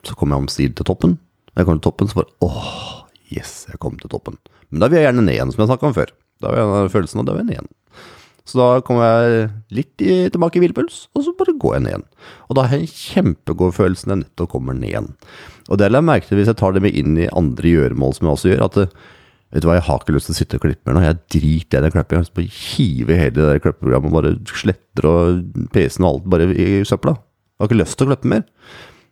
[0.06, 1.18] så kommer jeg omsider til toppen.
[1.52, 4.40] Når jeg kommer til toppen, så bare åh, yes, jeg kom til toppen.
[4.72, 6.12] Men da vil jeg gjerne ned igjen, som jeg snakka om før.
[6.42, 7.72] Da vil jeg ha følelsen av da vil jeg ned igjen.
[8.52, 11.94] Så da kommer jeg litt i, tilbake i hvilepuls, og så bare går jeg ned
[11.94, 12.06] igjen.
[12.50, 15.10] Og da har jeg en kjempegod følelse når jeg nettopp kommer ned igjen.
[15.70, 18.16] Og det la jeg merke til hvis jeg tar det med inn i andre gjøremål
[18.18, 18.88] som jeg også gjør, at det,
[19.54, 21.04] vet du hva, jeg har ikke lyst til å sitte og klippe mer nå.
[21.06, 22.18] Jeg driter i den klippinga.
[22.18, 24.34] Jeg har lyst til å hive hele det der klippeprogrammet og bare
[24.64, 27.16] sletter og PC-en og alt bare i søpla.
[27.22, 28.48] Jeg har ikke lyst til å klippe mer.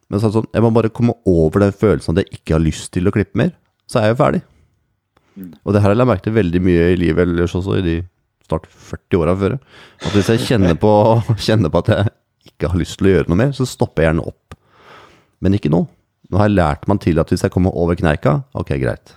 [0.09, 2.89] Men så sånn, jeg må bare komme over den følelsen at jeg ikke har lyst
[2.95, 3.51] til å klippe mer.
[3.89, 4.41] Så er jeg jo ferdig.
[5.63, 7.95] Og det her har jeg merket veldig mye i livet ellers også, i de
[8.49, 9.55] snart 40 åra før.
[10.01, 10.91] At hvis jeg kjenner på,
[11.47, 12.13] kjenner på at jeg
[12.51, 14.57] ikke har lyst til å gjøre noe mer, så stopper jeg gjerne opp.
[15.45, 15.85] Men ikke nå.
[16.29, 19.13] Nå har jeg lært meg til at hvis jeg kommer over kneika, ok, greit.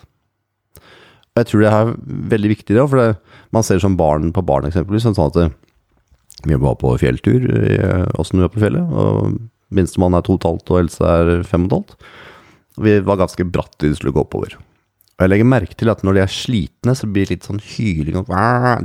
[1.32, 1.94] Og jeg tror det er
[2.36, 5.08] veldig viktig, det, for det, man ser som barn på barn eksempelvis.
[5.08, 5.48] Sånn at det,
[6.48, 7.48] vi var på fjelltur,
[8.20, 8.92] åssen vi er på fjellet.
[8.92, 9.40] og
[9.74, 12.12] Minstemann er 2,5 og Else er fem og et halvt.
[12.82, 14.56] Vi var ganske bratt det skulle gå oppover.
[15.12, 17.60] Og jeg legger merke til at når de er slitne, så blir det litt sånn
[17.62, 18.24] hyling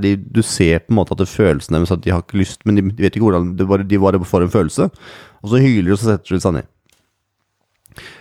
[0.03, 2.65] de, Du ser på en måte at det følelsene deres at de har ikke lyst,
[2.67, 4.89] men de, de vet ikke hvordan De bare, de bare får en følelse,
[5.41, 6.69] og så hyler de, og så setter de seg ned.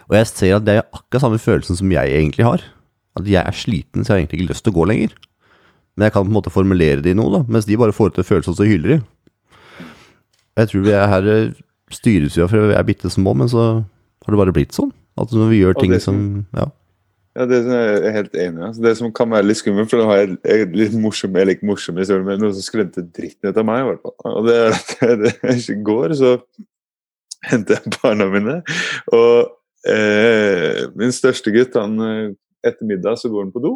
[0.06, 2.64] Og jeg ser at det er akkurat samme følelsen som jeg egentlig har.
[3.18, 5.12] At jeg er sliten, så jeg har egentlig ikke lyst til å gå lenger.
[5.96, 8.12] Men jeg kan på en måte formulere det i noe, da, mens de bare får
[8.12, 8.98] ut en følelse, og så hyler de.
[10.56, 11.30] Jeg tror vi er her
[11.94, 13.66] styres jo for vi er bitte små, men så
[14.26, 14.92] har det bare blitt sånn.
[15.16, 16.18] At når vi gjør ting som,
[16.52, 16.70] som Ja.
[17.36, 18.64] Ja, det er jeg helt enig i.
[18.64, 21.48] Altså, det som kan være litt skummelt, for da har jeg et litt morsom, jeg
[21.50, 23.82] liker morsomme historier, men noe som skremte dritten ut av meg.
[23.82, 24.14] i hvert fall.
[24.30, 24.76] Og det er
[25.12, 26.30] at I går så
[27.50, 28.56] hentet jeg barna mine,
[29.12, 29.52] og
[29.92, 32.00] eh, min største gutt han
[32.64, 33.74] etter middag så går han på do,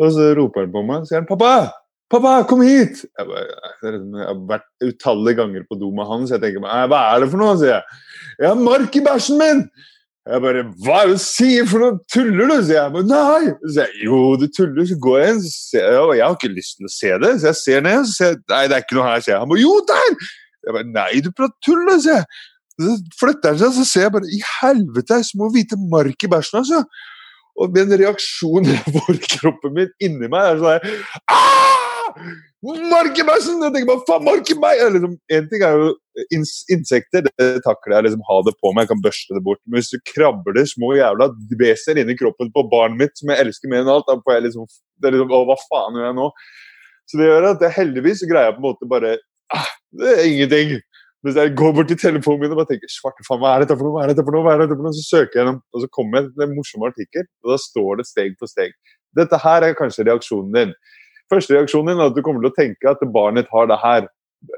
[0.00, 1.79] og så roper han på meg og sier han, 'Pappa!
[2.10, 3.44] Pappa, kom hit!' Jeg, bare,
[3.86, 7.30] jeg har vært utallige ganger på do med han, så jeg tenker 'Hva er det
[7.30, 7.84] for noe?' sier jeg.
[8.40, 9.68] 'Jeg har mark i bæsjen min!'
[10.26, 11.98] Jeg bare 'Hva er det du sier for noe?
[12.10, 12.92] Tuller du?' sier jeg.
[12.96, 13.54] Bare, nei!
[13.62, 14.86] Så jeg, jo, du tuller.
[14.90, 17.32] Så går jeg inn, så jeg, jeg har ikke lyst til å se det.
[17.40, 19.42] Så jeg ser ned, så sier Nei, det er ikke noe her, sier jeg.
[19.44, 20.16] Han bare 'Jo, der!'
[20.66, 22.26] Jeg bare 'Nei, du prater tull', sier jeg.
[22.80, 26.58] Så flytter han seg, så ser jeg bare 'I helvete, små hvite mark i bæsjen',
[26.64, 26.82] altså.
[27.60, 28.76] Og med en reaksjon i
[29.36, 30.90] kroppen min inni meg er sånn
[31.30, 31.89] ah!
[32.90, 33.62] Mark bæsjen!
[33.64, 34.82] Jeg tenker bare, faen, mark i meg!
[34.96, 35.90] Liksom, en ting er jo
[36.36, 39.62] ins insekter, det takler jeg liksom ha det på meg, jeg kan børste det bort.
[39.66, 43.72] Men hvis du krabler små jævla beser inni kroppen på barnet mitt, som jeg elsker
[43.72, 44.68] mer enn alt, da får jeg liksom,
[45.00, 46.28] det er liksom Å, hva faen gjør jeg nå?
[47.10, 49.16] Så det gjør at jeg heldigvis greier jeg på en måte bare
[49.56, 50.76] ah, Det er ingenting.
[51.26, 53.76] Hvis jeg går bort til telefonen min og bare tenker svarte faen, hva er dette
[53.76, 55.42] for noe, hva er dette for noe, hva er dette for noe, så søker jeg
[55.42, 58.48] gjennom, og så kommer jeg til en morsom artikkel, og da står det steg for
[58.48, 58.72] steg.
[59.18, 60.72] Dette her er kanskje reaksjonen din.
[61.30, 64.08] Første reaksjonen din er at du kommer til å tenke at barnet har det her.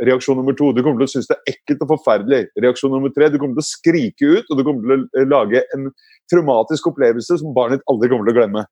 [0.07, 2.45] Reaksjon nummer to, du kommer til å synes det er ekkelt og forferdelig.
[2.65, 5.65] Reaksjon nummer tre, du kommer til å skrike ut, og du kommer til å lage
[5.75, 5.91] en
[6.31, 8.65] traumatisk opplevelse som barnet ditt aldri kommer til å glemme.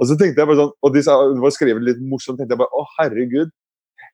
[0.00, 2.56] Og så tenkte jeg bare sånn, og de sa, det var skrevet litt morsomt, tenkte
[2.56, 3.54] jeg bare å herregud,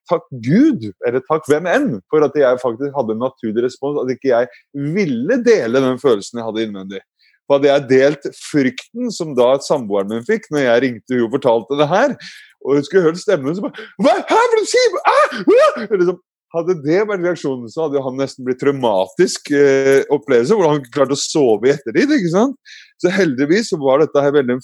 [0.07, 3.99] takk Gud, eller takk hvem enn, for at jeg faktisk hadde en naturlig respons.
[4.01, 7.01] At ikke jeg ville dele den følelsen jeg hadde innvendig.
[7.47, 11.35] For hadde jeg delt frykten som da samboeren min fikk når jeg ringte hun og
[11.37, 12.15] fortalte det her,
[12.65, 14.97] og hun skulle hørt stemmen så bare Hva Hæ, du sier?!
[15.03, 15.37] Ah!
[15.43, 15.85] Ah!
[15.91, 16.19] Liksom,
[16.55, 21.17] hadde det vært reaksjonen, så hadde han nesten blitt traumatisk eh, opplevelse, hvor han klarte
[21.17, 22.13] å sove i ettertid.
[22.15, 22.55] ikke sant?
[23.03, 24.55] Så heldigvis så var dette her veldig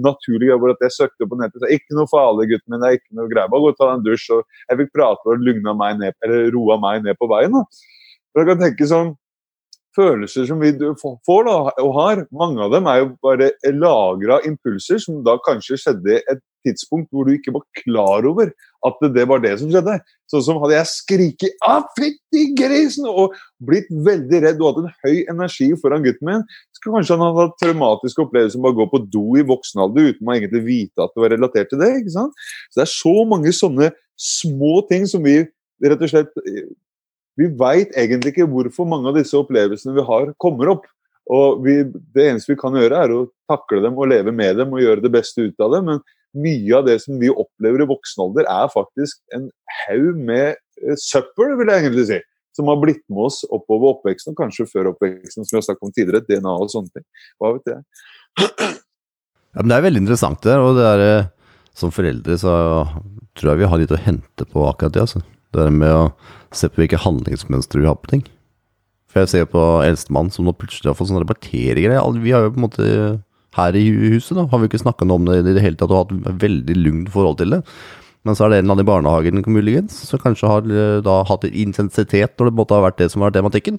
[0.00, 0.48] naturlig.
[0.54, 2.80] Over at Jeg søkte på nettet Så, ikke noe farlig, gutten min.
[2.82, 4.24] det er ikke noe greier, Bare gå og ta en dusj.
[4.38, 7.52] og Jeg fikk prate og lugna meg ned, eller roa meg ned på veien.
[7.52, 7.62] da.
[8.32, 9.14] For jeg kan tenke sånn,
[9.96, 15.00] Følelser som vi får da, og har, mange av dem er jo bare lagra impulser
[15.00, 18.52] som da kanskje skjedde et tidspunkt hvor du ikke var klar over
[18.86, 19.96] at det var det som skjedde.
[20.30, 24.96] Sånn som hadde jeg skriket 'Å, fytti grisen!' og blitt veldig redd og hatt en
[25.06, 28.88] høy energi foran gutten min, så kanskje han hadde hatt traumatiske opplevelser med å gå
[28.92, 31.92] på do i voksen alder uten å egentlig vite at det var relatert til det.
[32.02, 32.34] ikke sant?
[32.70, 35.46] Så det er så mange sånne små ting som vi
[35.84, 36.44] rett og slett
[37.36, 40.86] Vi veit egentlig ikke hvorfor mange av disse opplevelsene vi har, kommer opp.
[41.28, 44.72] Og vi, Det eneste vi kan gjøre, er å takle dem og leve med dem
[44.72, 45.82] og gjøre det beste ut av det.
[45.84, 46.00] Men
[46.36, 49.50] mye av det som vi opplever i voksen alder, er faktisk en
[49.82, 52.20] haug med uh, søppel, vil jeg egentlig si.
[52.56, 55.88] Som har blitt med oss oppover oppveksten, og kanskje før oppveksten, som vi har snakket
[55.88, 56.24] om tidligere.
[56.24, 57.06] DNA og sånne ting.
[57.40, 57.82] Hva vet jeg.
[59.56, 60.54] Ja, men det er veldig interessant, det.
[60.60, 61.28] Og det er, eh,
[61.72, 62.52] som foreldre så
[63.36, 65.04] tror jeg vi har litt å hente på akkurat det.
[65.06, 65.22] altså.
[65.48, 66.02] Det der med å
[66.52, 68.24] se på hvilke handlingsmønstre vi har på ting.
[69.08, 72.04] For jeg ser på eldstemann som nå plutselig har fått sånne bakteriegreier.
[72.20, 72.88] Vi har jo på en måte
[73.56, 75.92] her i huset da, har vi ikke snakka noe om det i det hele tatt
[75.92, 77.62] og hatt et veldig lugnt forhold til det.
[78.26, 81.20] Men så er det en eller annen i barnehagen muligens, som kanskje har eh, da
[81.28, 83.78] hatt intensitet når det måtte ha vært det som var tematikken.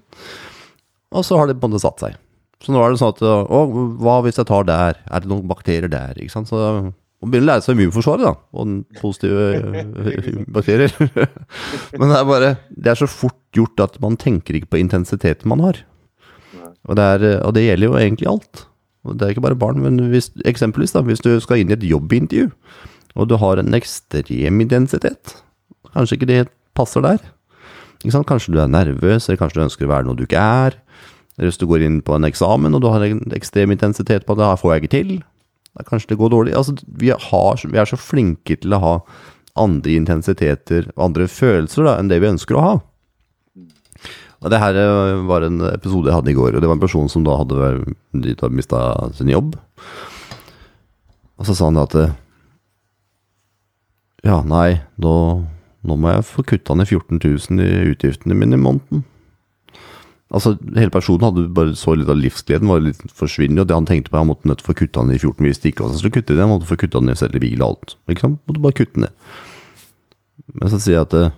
[1.16, 2.16] Og så har det på en måte satt seg.
[2.64, 3.60] Så nå er det sånn at Å,
[4.02, 4.98] hva hvis jeg tar der?
[5.06, 6.18] Er det noen bakterier der?
[6.18, 6.50] Ikke sant?
[6.50, 8.34] Så man begynner å lære seg immunforsvaret, da.
[8.54, 9.46] Og den positive
[9.84, 10.94] eh, bakterier.
[12.00, 15.50] Men det er bare Det er så fort gjort at man tenker ikke på intensiteten
[15.50, 15.84] man har.
[16.88, 18.68] Og det, er, og det gjelder jo egentlig alt.
[19.14, 21.86] Det er ikke bare barn, men hvis, eksempelvis da, hvis du skal inn i et
[21.88, 22.50] jobbintervju,
[23.18, 25.38] og du har en ekstrem identitet,
[25.94, 26.42] kanskje ikke det
[26.78, 27.22] passer der.
[28.04, 30.78] Kanskje du er nervøs, eller kanskje du ønsker å være noe du ikke er.
[31.38, 34.36] Eller hvis du går inn på en eksamen og du har en ekstrem intensitet på
[34.36, 35.10] at det her får jeg ikke til,
[35.78, 36.54] da kanskje det går dårlig.
[36.58, 38.94] Altså, vi, har, vi er så flinke til å ha
[39.58, 42.76] andre intensiteter og andre følelser da, enn det vi ønsker å ha.
[44.46, 47.10] Det her eh, var en episode jeg hadde i går, og det var en person
[47.10, 47.72] som da hadde,
[48.14, 48.82] hadde mista
[49.18, 49.56] sin jobb.
[51.38, 52.16] Og så sa han at eh,
[54.26, 55.14] Ja, nei, nå,
[55.88, 59.06] nå må jeg få kutta ned 14 000 i utgiftene mine i måneden.
[60.28, 63.64] Altså, Hele personen hadde bare så litt av livsgleden var litt forsvinnende.
[63.64, 65.46] og det han tenkte på, han måtte nødt til å få kutta den i 14
[65.46, 67.38] hvis det ikke var så skulle kutte det, han måtte få kutta den i selv
[67.40, 67.96] i bil og alt.
[68.12, 68.42] Ikke sant?
[68.50, 69.38] Måtte bare kutte den ned.
[70.58, 71.38] Men så sier jeg at eh,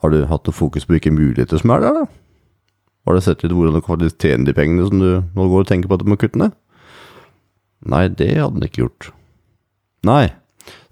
[0.00, 2.04] Har du hatt noe fokus på hvilke muligheter som er der, da?
[3.08, 5.70] Har du sett litt hvordan du kan tjene de pengene som du nå går og
[5.70, 6.54] tenker på at du må kutte ned?
[7.88, 9.10] Nei, det hadde den ikke gjort.
[10.06, 10.28] Nei.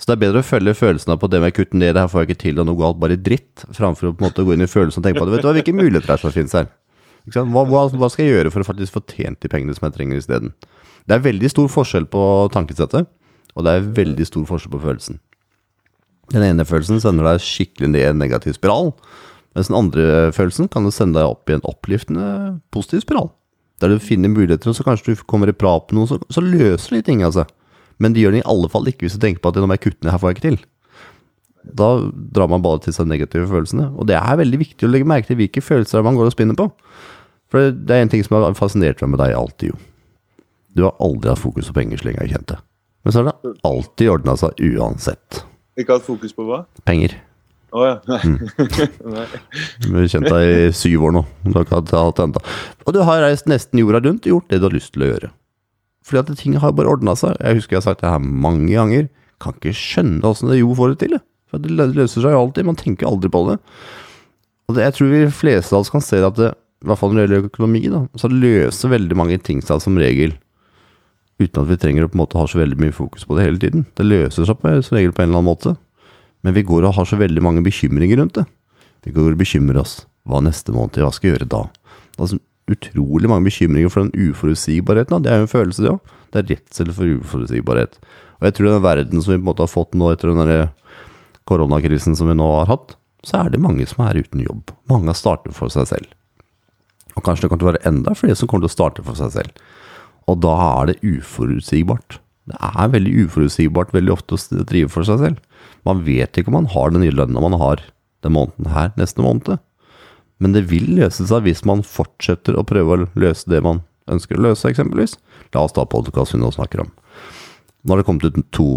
[0.01, 2.11] Så det er bedre å følge følelsene på det med å kutte ned, det her
[2.11, 4.57] får jeg ikke til, og noe galt, bare dritt, framfor å på en måte gå
[4.57, 5.37] inn i følelsen og tenke på det.
[5.37, 6.71] Vet du hva, hvilke muligheter er som finnes her?
[7.29, 9.97] Hva, hva, hva, skal jeg gjøre for å faktisk få tjent de pengene som jeg
[9.99, 10.55] trenger isteden?
[11.09, 12.23] Det er veldig stor forskjell på
[12.55, 13.09] tankesettet,
[13.55, 15.21] og det er veldig stor forskjell på følelsen.
[16.35, 18.93] Den ene følelsen sender deg skikkelig ned i en negativ spiral,
[19.57, 22.27] mens den andre følelsen kan sende deg opp i en oppliftende,
[22.75, 23.31] positiv spiral.
[23.81, 26.43] Der du finner muligheter, og så kanskje du kommer i prat med noen, så, så
[26.45, 27.47] løser de ting, altså.
[27.99, 29.79] Men de gjør det i alle fall ikke hvis du tenker på at nå må
[29.79, 30.59] jeg kutte ned, her får jeg ikke til.
[31.79, 31.89] Da
[32.35, 33.91] drar man bare til seg negative følelsene.
[33.99, 36.57] Og det er veldig viktig å legge merke til hvilke følelser man går og spinner
[36.59, 36.69] på.
[37.53, 39.81] For det er en ting som har fascinert meg med deg alltid, jo.
[40.77, 42.65] Du har aldri hatt fokus på penger så lenge jeg har kjent deg.
[43.03, 45.41] Men så har det alltid ordna seg uansett.
[45.79, 46.65] Ikke hatt fokus på hva?
[46.89, 47.15] Penger.
[47.77, 47.97] Å ja.
[48.09, 48.21] Nei.
[49.13, 49.27] Nei.
[49.85, 51.25] Vi har kjent deg i syv år nå.
[51.45, 52.41] Du.
[52.89, 55.11] Og du har reist nesten jorda rundt og gjort det du har lyst til å
[55.13, 55.31] gjøre.
[56.09, 57.37] Fordi at ting har bare ordna seg.
[57.37, 59.11] Jeg husker jeg har sagt det her mange ganger.
[59.43, 61.19] Kan ikke skjønne åssen det jo får det til.
[61.53, 62.69] For det løser seg jo alltid.
[62.69, 63.59] Man tenker aldri på det.
[64.69, 66.51] Og det, jeg tror vi fleste av oss kan se at det,
[66.83, 69.97] i hvert fall når det gjelder økonomi, da, så løser veldig mange ting seg som
[70.01, 70.35] regel
[71.39, 73.47] uten at vi trenger å på en måte ha så veldig mye fokus på det
[73.47, 73.87] hele tiden.
[73.99, 75.75] Det løser seg på, som regel på en eller annen måte.
[76.47, 78.47] Men vi går og har så veldig mange bekymringer rundt det.
[79.07, 80.01] Vi går og bekymrer oss.
[80.29, 80.99] Hva neste måned?
[80.99, 81.63] Hva skal jeg gjøre da?
[82.15, 85.23] Det er så utrolig mange bekymringer for den uforutsigbarheten.
[85.25, 86.15] Det er jo en følelse, det òg.
[86.29, 87.97] Det er redsel for uforutsigbarhet.
[88.39, 90.43] Og jeg tror den verden som vi på en måte har fått nå etter den
[90.43, 90.69] der
[91.49, 92.95] koronakrisen som vi nå har hatt,
[93.27, 94.75] så er det mange som er uten jobb.
[94.91, 96.13] Mange har startet for seg selv.
[97.17, 99.19] Og kanskje det kommer til å være enda flere som kommer til å starte for
[99.19, 99.65] seg selv.
[100.29, 102.19] Og da er det uforutsigbart.
[102.49, 105.41] Det er veldig uforutsigbart veldig ofte å drive for seg selv.
[105.89, 107.83] Man vet ikke om man har den nye lønna man har
[108.25, 109.61] den måneden her neste måned.
[110.39, 114.39] Men det vil løse seg hvis man fortsetter å prøve å løse det man ønsker
[114.39, 115.17] å løse, eksempelvis.
[115.55, 116.93] La oss ta podkast vi nå snakker om.
[117.85, 118.71] Nå har det kommet ut to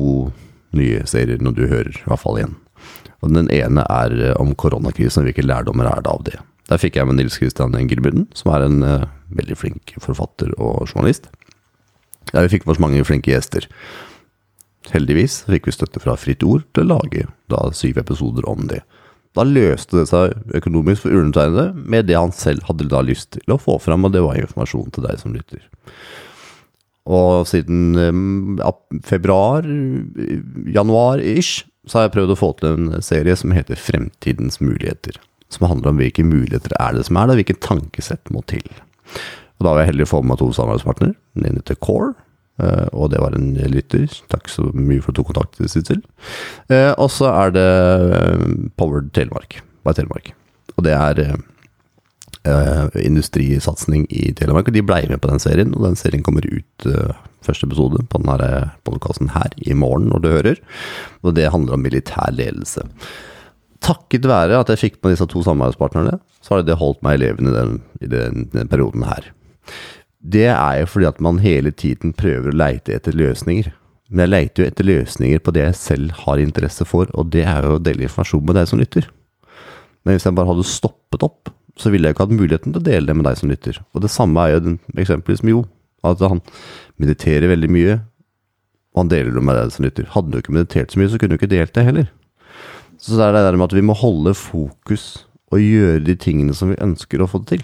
[0.77, 2.55] nye serier når du hører, i hvert fall igjen.
[3.21, 6.39] Og Den ene er eh, om koronakrisen, hvilke lærdommer er det av det?
[6.71, 10.87] Der fikk jeg med Nils Kristian Engelbyrden, som er en uh, veldig flink forfatter og
[10.87, 11.27] journalist.
[12.31, 13.67] Der vi fikk med oss mange flinke gjester.
[14.91, 18.81] Heldigvis fikk vi støtte fra Fritt Ord til å lage da syv episoder om det.
[19.37, 23.53] Da løste det seg økonomisk for undertegnede med det han selv hadde da lyst til
[23.53, 25.63] å få fram, og det var informasjon til deg som lytter.
[27.11, 28.71] Og siden eh,
[29.07, 29.65] februar,
[30.75, 35.17] januar-ish, så har jeg prøvd å få til en serie som heter Fremtidens muligheter.
[35.51, 38.67] Som handler om hvilke muligheter er det som er der, hvilke tankesett må til.
[39.61, 41.13] Og Da var jeg heldig å få med meg to samarbeidspartnere.
[41.37, 42.15] Den ene til Core,
[42.61, 44.11] Uh, og det var en lytter.
[44.31, 46.03] Takk så mye for at du tok kontakt, Sissel.
[46.69, 47.69] Uh, og så er det
[48.11, 48.43] uh,
[48.77, 49.61] Powered Telemark.
[49.85, 50.35] By Telemark.
[50.77, 51.25] Og det er
[52.97, 54.69] industrisatsing i Telemark.
[54.69, 56.85] Og de blei med på den serien, og den serien kommer ut
[57.45, 60.61] første episode på denne podkasten her i morgen, når du hører.
[61.21, 62.81] Og det handler om militær ledelse.
[63.85, 67.23] Takket være at jeg fikk med disse to samarbeidspartnerne, så har det holdt meg i
[67.27, 67.51] leven
[68.01, 69.29] i den, den perioden her
[70.21, 73.71] det er jo fordi at man hele tiden prøver å leite etter løsninger.
[74.11, 77.45] Men jeg leiter jo etter løsninger på det jeg selv har interesse for, og det
[77.47, 79.07] er jo å dele informasjon med deg som lytter.
[80.03, 82.85] Men hvis jeg bare hadde stoppet opp, så ville jeg ikke hatt muligheten til å
[82.85, 83.79] dele det med deg som lytter.
[83.95, 85.65] Og det samme er jo eksempelvis med Jo.
[86.01, 86.39] At han
[86.97, 87.99] mediterer veldig mye,
[88.91, 90.07] og han deler det med deg som lytter.
[90.09, 92.07] Hadde du ikke meditert så mye, så kunne du ikke delt det heller.
[92.97, 96.55] Så det er det der med at vi må holde fokus og gjøre de tingene
[96.57, 97.63] som vi ønsker å få det til.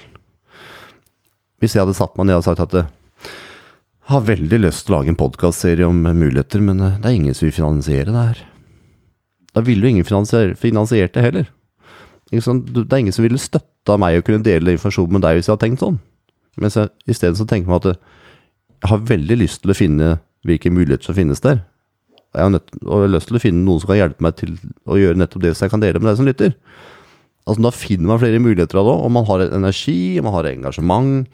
[1.58, 2.86] Hvis jeg hadde satt meg ned og sagt at jeg
[4.12, 7.36] har veldig lyst til å lage en podkastserie om muligheter, men eh, det er ingen
[7.36, 8.44] som vil finansiere det her.
[9.58, 11.50] Da ville jo ingen finansier, finansiert det heller.
[12.30, 15.56] Det er ingen som ville støtta meg å kunne dele informasjon med deg hvis jeg
[15.56, 15.98] hadde tenkt sånn.
[16.62, 20.18] Mens jeg isteden så tenker man at jeg har veldig lyst til å finne
[20.48, 21.64] hvilke muligheter som finnes der.
[22.36, 24.38] Jeg har, nødt, og jeg har lyst til å finne noen som kan hjelpe meg
[24.38, 24.54] til
[24.86, 26.54] å gjøre nettopp det, så jeg kan dele med deg som lytter.
[27.48, 31.30] Altså Da finner man flere muligheter av det, og man har energi, man har engasjement.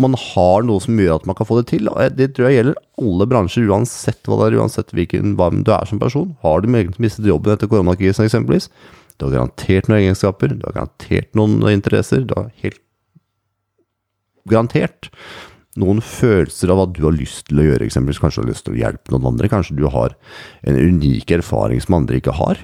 [0.00, 1.88] Man har noe som gjør at man kan få det til.
[1.88, 5.70] og Det tror jeg gjelder alle bransjer, uansett hva det er, uansett hvilken hva du
[5.72, 6.34] er som person.
[6.42, 8.68] Har du mistet jobben etter koronakrisen eksempelvis,
[9.16, 12.24] du har garantert noen egenskaper, du har garantert noen interesser.
[12.26, 12.80] Du har helt
[14.50, 15.10] garantert
[15.78, 18.20] noen følelser av hva du har lyst til å gjøre, eksempelvis.
[18.22, 19.50] Kanskje du har lyst til å hjelpe noen andre.
[19.50, 20.16] Kanskje du har
[20.66, 22.60] en unik erfaring som andre ikke har.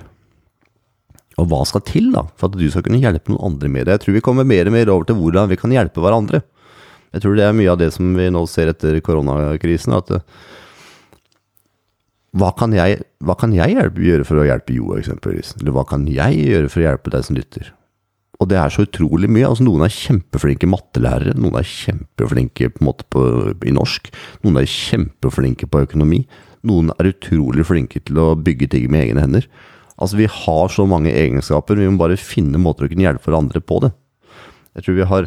[1.40, 3.96] Og hva skal til da, for at du skal kunne hjelpe noen andre med det?
[3.96, 6.42] Jeg tror vi kommer mer og mer over til hvordan vi kan hjelpe hverandre.
[7.14, 9.96] Jeg tror det er mye av det som vi nå ser etter koronakrisen.
[9.96, 10.12] at
[12.38, 15.56] hva kan jeg, hva kan jeg hjelpe, gjøre for å hjelpe Jo, eksempelvis?
[15.58, 17.72] Eller hva kan jeg gjøre for å hjelpe deg som lytter?
[18.40, 19.48] Og det er så utrolig mye.
[19.48, 23.24] altså Noen er kjempeflinke mattelærere, noen er kjempeflinke på en på,
[23.66, 24.08] i norsk,
[24.46, 26.22] noen er kjempeflinke på økonomi.
[26.64, 29.50] Noen er utrolig flinke til å bygge ting med egne hender.
[30.00, 33.60] Altså Vi har så mange egenskaper, vi må bare finne måter å kunne hjelpe hverandre
[33.60, 33.92] på det.
[34.78, 35.26] Jeg tror vi har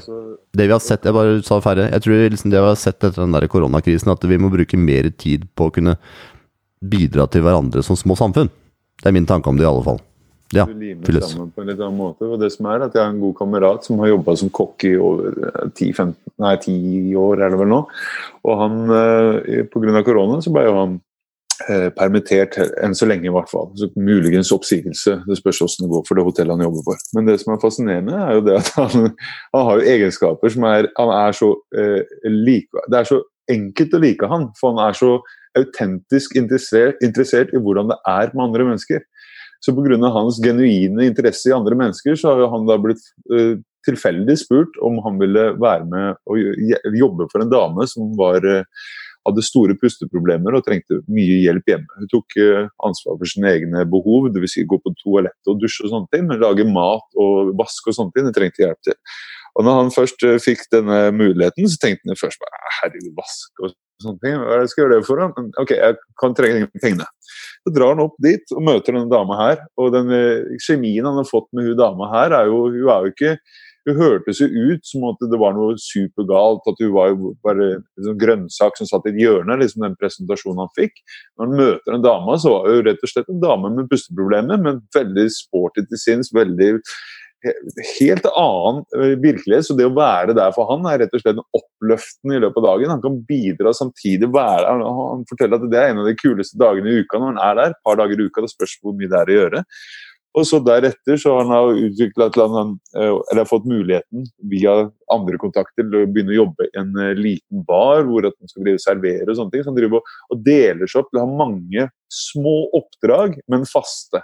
[0.56, 1.90] Det vi har sett Jeg bare sa ferdig.
[1.92, 4.80] Jeg tror liksom det vi har sett etter den der koronakrisen, at vi må bruke
[4.80, 5.98] mer tid på å kunne
[6.84, 8.50] bidra til hverandre som små samfunn.
[9.00, 10.02] Det er min tanke om det, i alle fall.
[10.54, 11.32] Ja, fylles.
[11.32, 12.28] sammen på en litt annen måte.
[12.30, 14.86] Og det som er at Jeg har en god kamerat som har jobba som kokk
[14.86, 15.34] i over
[15.74, 17.80] 10, 15, nei, 10 år, er det vel nå.
[18.46, 20.04] Og han, eh, Pga.
[20.04, 21.02] korona så ble jo han
[21.70, 23.70] eh, permittert enn så lenge, i hvert fall.
[23.80, 25.20] Så muligens oppsigelse.
[25.28, 27.06] Det spørs hvordan det går for det hotellet han jobber for.
[27.18, 29.14] Men det som er fascinerende, er jo det at han,
[29.56, 33.96] han har jo egenskaper som er Han er så eh, like Det er så enkelt
[33.96, 35.18] å like han, for han er så
[35.58, 39.04] autentisk interessert, interessert i hvordan det er med andre mennesker.
[39.64, 40.10] Så pga.
[40.12, 45.00] hans genuine interesse i andre mennesker, så har han da blitt eh, tilfeldig spurt om
[45.06, 48.64] han ville være med og jobbe for en dame som var, uh,
[49.28, 52.00] hadde store pusteproblemer og trengte mye hjelp hjemme.
[52.00, 54.58] Hun tok uh, ansvar for sine egne behov, dvs.
[54.58, 57.98] Si gå på toalettet og dusje og sånne ting, men lage mat og vaske og
[57.98, 59.00] sånne ting, det trengte hjelp til.
[59.54, 63.76] Og når han først fikk denne muligheten, så tenkte han først bare herregud, vaske og
[64.02, 64.38] sånne ting.
[64.40, 65.22] Hva er det jeg skal gjøre det for?
[65.22, 65.44] da?
[65.64, 67.10] ok, jeg kan trenge pengene.
[67.64, 69.62] Så drar han opp dit og møter denne dama her.
[69.80, 73.06] Og den eh, kjemien han har fått med hun dama her, er jo, hun er
[73.06, 73.36] jo ikke
[73.88, 77.70] hun hørtes jo ut som at det var noe supergalt, at hun var jo bare
[77.78, 81.02] en sånn grønnsak som satt i et hjørne, liksom den presentasjonen han fikk.
[81.36, 84.62] Når han møter en dame, så var hun rett og slett en dame med pusteproblemer,
[84.64, 86.78] men veldig sporty til sinns, veldig
[88.00, 89.68] helt annen eh, virkelighet.
[89.68, 92.68] Så det å være der for han er rett og slett oppløftende i løpet av
[92.70, 92.94] dagen.
[92.94, 94.32] Han kan bidra samtidig.
[94.34, 97.44] være Han forteller at det er en av de kuleste dagene i uka når han
[97.50, 97.76] er der.
[97.76, 98.46] Et par dager i uka.
[98.46, 99.64] Det spørs hvor mye det er å gjøre.
[100.34, 104.74] Og så deretter så har han eh, eller fått muligheten via
[105.14, 108.66] andre kontakter til å begynne å jobbe i en eh, liten bar hvor han skal
[108.66, 109.66] drive servere og sånne ting.
[109.66, 114.24] Så han driver og deler seg opp til å ha mange små oppdrag, men faste.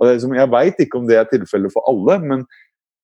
[0.00, 2.42] Og det, jeg veit ikke om det er tilfellet for alle, men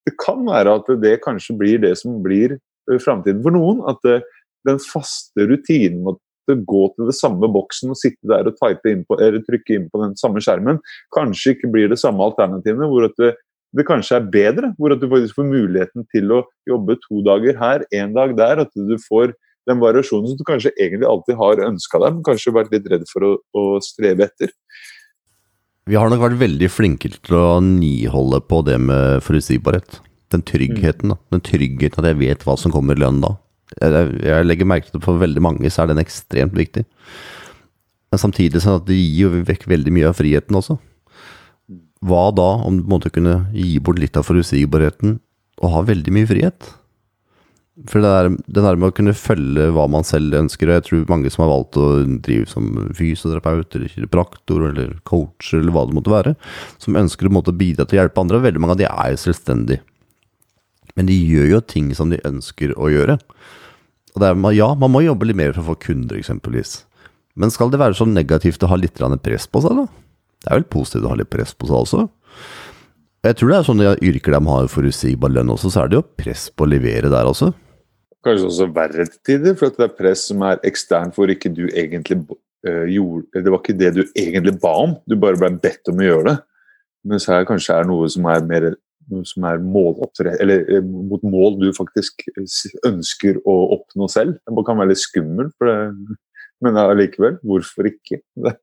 [0.08, 3.84] det kan være at det kanskje blir det som blir eh, framtiden for noen.
[3.86, 4.02] At
[4.66, 6.20] den faste rutinen med å
[6.56, 10.16] gå til det samme boksen og sitte der og inn på, trykke inn på den
[10.20, 10.80] samme skjermen,
[11.16, 12.88] kanskje ikke blir det samme alternativene.
[12.90, 13.34] hvor at det,
[13.76, 17.58] det kanskje er bedre, hvor at du faktisk får muligheten til å jobbe to dager
[17.60, 18.64] her, én dag der.
[18.66, 19.34] At du får
[19.68, 23.06] den variasjonen som du kanskje egentlig alltid har ønska deg, men kanskje vært litt redd
[23.10, 24.54] for å, å streve etter.
[25.90, 30.00] Vi har nok vært veldig flinke til å niholde på det med forutsigbarhet.
[30.30, 31.18] Den tryggheten, da.
[31.34, 33.34] Den tryggheten at jeg vet hva som kommer i lønn da.
[33.78, 36.82] Jeg, legger merke til at for veldig mange så er den ekstremt viktig.
[38.10, 40.80] Men samtidig sånn at det gir jo vekk veldig mye av friheten også.
[42.00, 45.18] Hva da om du måtte kunne gi bort litt av forutsigbarheten
[45.60, 46.70] og ha veldig mye frihet?
[47.88, 50.84] For det der, det der med å kunne følge hva man selv ønsker, og jeg
[50.88, 51.86] tror mange som har valgt å
[52.26, 56.34] drive som fysioterapeut eller kiropraktor eller coach eller hva det måtte være,
[56.82, 59.22] som ønsker å bidra til å hjelpe andre, og veldig mange av de er jo
[59.22, 59.84] selvstendige.
[60.98, 63.16] Men de gjør jo ting som de ønsker å gjøre.
[64.18, 66.80] Er, ja, man må jobbe litt mer for å få kunder, eksempelvis.
[67.38, 69.86] Men skal det være så negativt å ha litt press på seg, da?
[70.40, 72.04] Det er vel positivt å ha litt press på seg også?
[73.26, 76.06] Jeg tror det er sånne yrker de har forutsigbar lønn også, så er det jo
[76.22, 77.52] press på å levere der også
[78.24, 81.66] kanskje også verre til tider, for det er press som er ekstern for ikke du
[81.68, 85.90] egentlig uh, gjorde Det var ikke det du egentlig ba om, du bare ble bedt
[85.92, 86.38] om å gjøre det.
[87.10, 88.74] Mens her kanskje er noe som er mer
[89.28, 89.62] som er.
[90.40, 92.26] Eller eh, mot mål du faktisk
[92.86, 94.38] ønsker å oppnå selv.
[94.46, 95.56] Det kan være litt skummelt,
[96.64, 98.22] men allikevel, hvorfor ikke?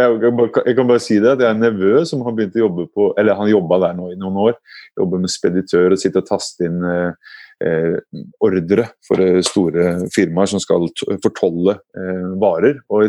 [0.00, 2.86] Jeg kan bare si det, at jeg er en nevø som har begynt å jobbe
[2.94, 4.56] på Eller han jobba der nå i noen år.
[4.98, 7.36] Jobber med speditør og sitter og taster inn eh,
[7.66, 7.96] eh
[8.40, 10.88] ordre for eh, store firmaer som skal
[11.24, 12.80] fortolle eh, varer.
[12.88, 13.04] Og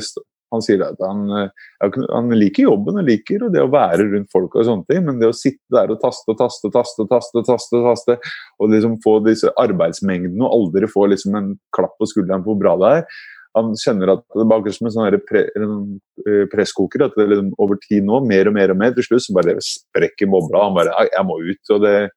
[0.52, 4.56] han sier at han, eh, han, liker jobben og liker det å være rundt folk,
[4.56, 7.44] og sånne ting, men det å sitte der og taste og taste og taste, taste,
[7.48, 8.18] taste, taste,
[8.60, 12.60] og liksom få disse arbeidsmengdene og aldri få liksom en klapp på skulderen på hvor
[12.64, 13.22] bra det er
[13.58, 17.04] Han kjenner at det er akkurat som en sånn pre, eh, presskoker.
[17.04, 19.58] at det liksom, Over tid nå, mer og mer og mer, til slutt så bare
[19.60, 20.64] sprekker bobla.
[20.64, 21.76] Han bare 'Jeg må ut'.
[21.76, 22.12] og det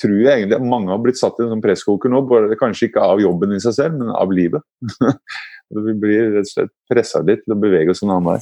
[0.00, 2.22] tror jeg egentlig at mange har blitt satt i en sånn presskoker nå.
[2.60, 4.64] Kanskje ikke av jobben i seg selv, men av livet.
[5.74, 8.36] Vi blir rett og slett pressa litt til å bevege oss en annen vei.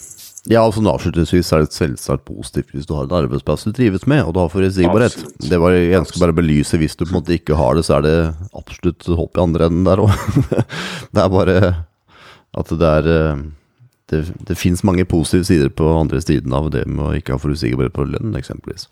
[0.52, 4.26] Ja, altså Avslutningsvis er det selvsagt positivt hvis du har en arbeidsplass du trives med,
[4.26, 5.16] og du har forutsigbarhet.
[5.40, 7.86] Det var, jeg ønsker bare å belyse hvis du på en måte ikke har det,
[7.88, 8.16] så er det
[8.52, 10.12] absolutt hopp i andre enden der òg.
[11.16, 11.56] det er bare
[12.54, 13.44] at det er eh,
[14.12, 17.40] Det, det fins mange positive sider på andre siden av det med å ikke ha
[17.40, 18.84] forutsigbarhet på lønn, eksempelvis.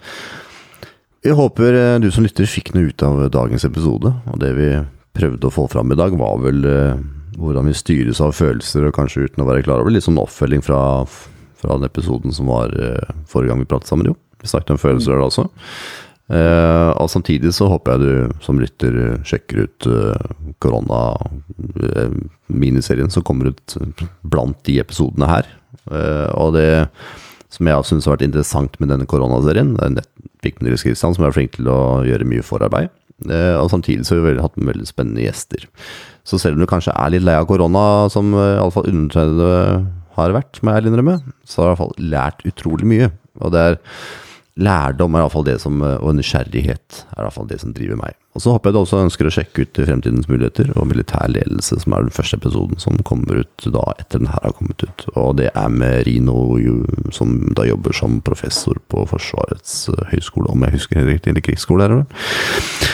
[1.22, 4.70] Vi håper eh, du som lytter fikk noe ut av dagens episode, og det vi
[5.14, 6.98] prøvde å få fram i dag, var vel eh,
[7.38, 10.62] hvordan vi styres av følelser, og kanskje uten å være klar over Litt sånn oppfølging
[10.66, 10.80] fra,
[11.60, 12.74] fra den episoden som var
[13.30, 14.16] forrige gang vi pratet sammen, jo.
[14.42, 15.44] Vi snakket om følelser der også.
[16.32, 20.14] Uh, og samtidig så håper jeg du som lytter sjekker ut uh,
[20.62, 23.76] korona-miniserien som kommer ut
[24.22, 25.46] blant de episodene her.
[25.90, 26.86] Uh, og det
[27.52, 30.10] som jeg syns har vært interessant med denne koronaserien, det er
[30.42, 32.92] Vikmund Kristian som er flink til å gjøre mye forarbeid.
[33.22, 35.68] Uh, og samtidig så har vi hatt veldig spennende gjester.
[36.26, 39.84] Så selv om du kanskje er litt lei av korona, som uh, iallfall undertegnede
[40.16, 43.10] har vært, må jeg innrømme, så har jeg iallfall lært utrolig mye.
[43.40, 43.78] Og det er
[44.60, 48.18] lærdom er iallfall det som, eh, og nysgjerrighet er iallfall det som driver meg.
[48.32, 51.76] Og så håper jeg du også ønsker å sjekke ut Fremtidens muligheter og militær ledelse,
[51.82, 55.04] som er den første episoden som kommer ut da etter den her har kommet ut.
[55.12, 56.56] Og det er med Rino,
[57.12, 61.84] som da jobber som professor på Forsvarets eh, høgskole, om jeg husker riktig, eller krigsskole,
[61.84, 62.92] er det vel.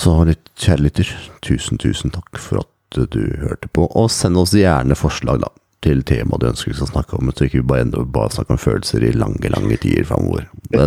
[0.00, 1.10] Så litt kjærligheter,
[1.42, 3.88] tusen, tusen takk for at du hørte på.
[3.98, 5.50] Og send oss gjerne forslag da,
[5.84, 8.60] til tema du ønsker vi skal snakke om, så ikke vi bare bare snakke om
[8.60, 10.42] følelser i lange, lange tider framover.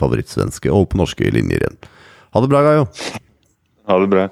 [0.00, 1.78] favorittsvenske og på norske linjer igjen.
[2.30, 2.84] Ha det bra, Gaio.
[3.90, 4.24] Ha det bra.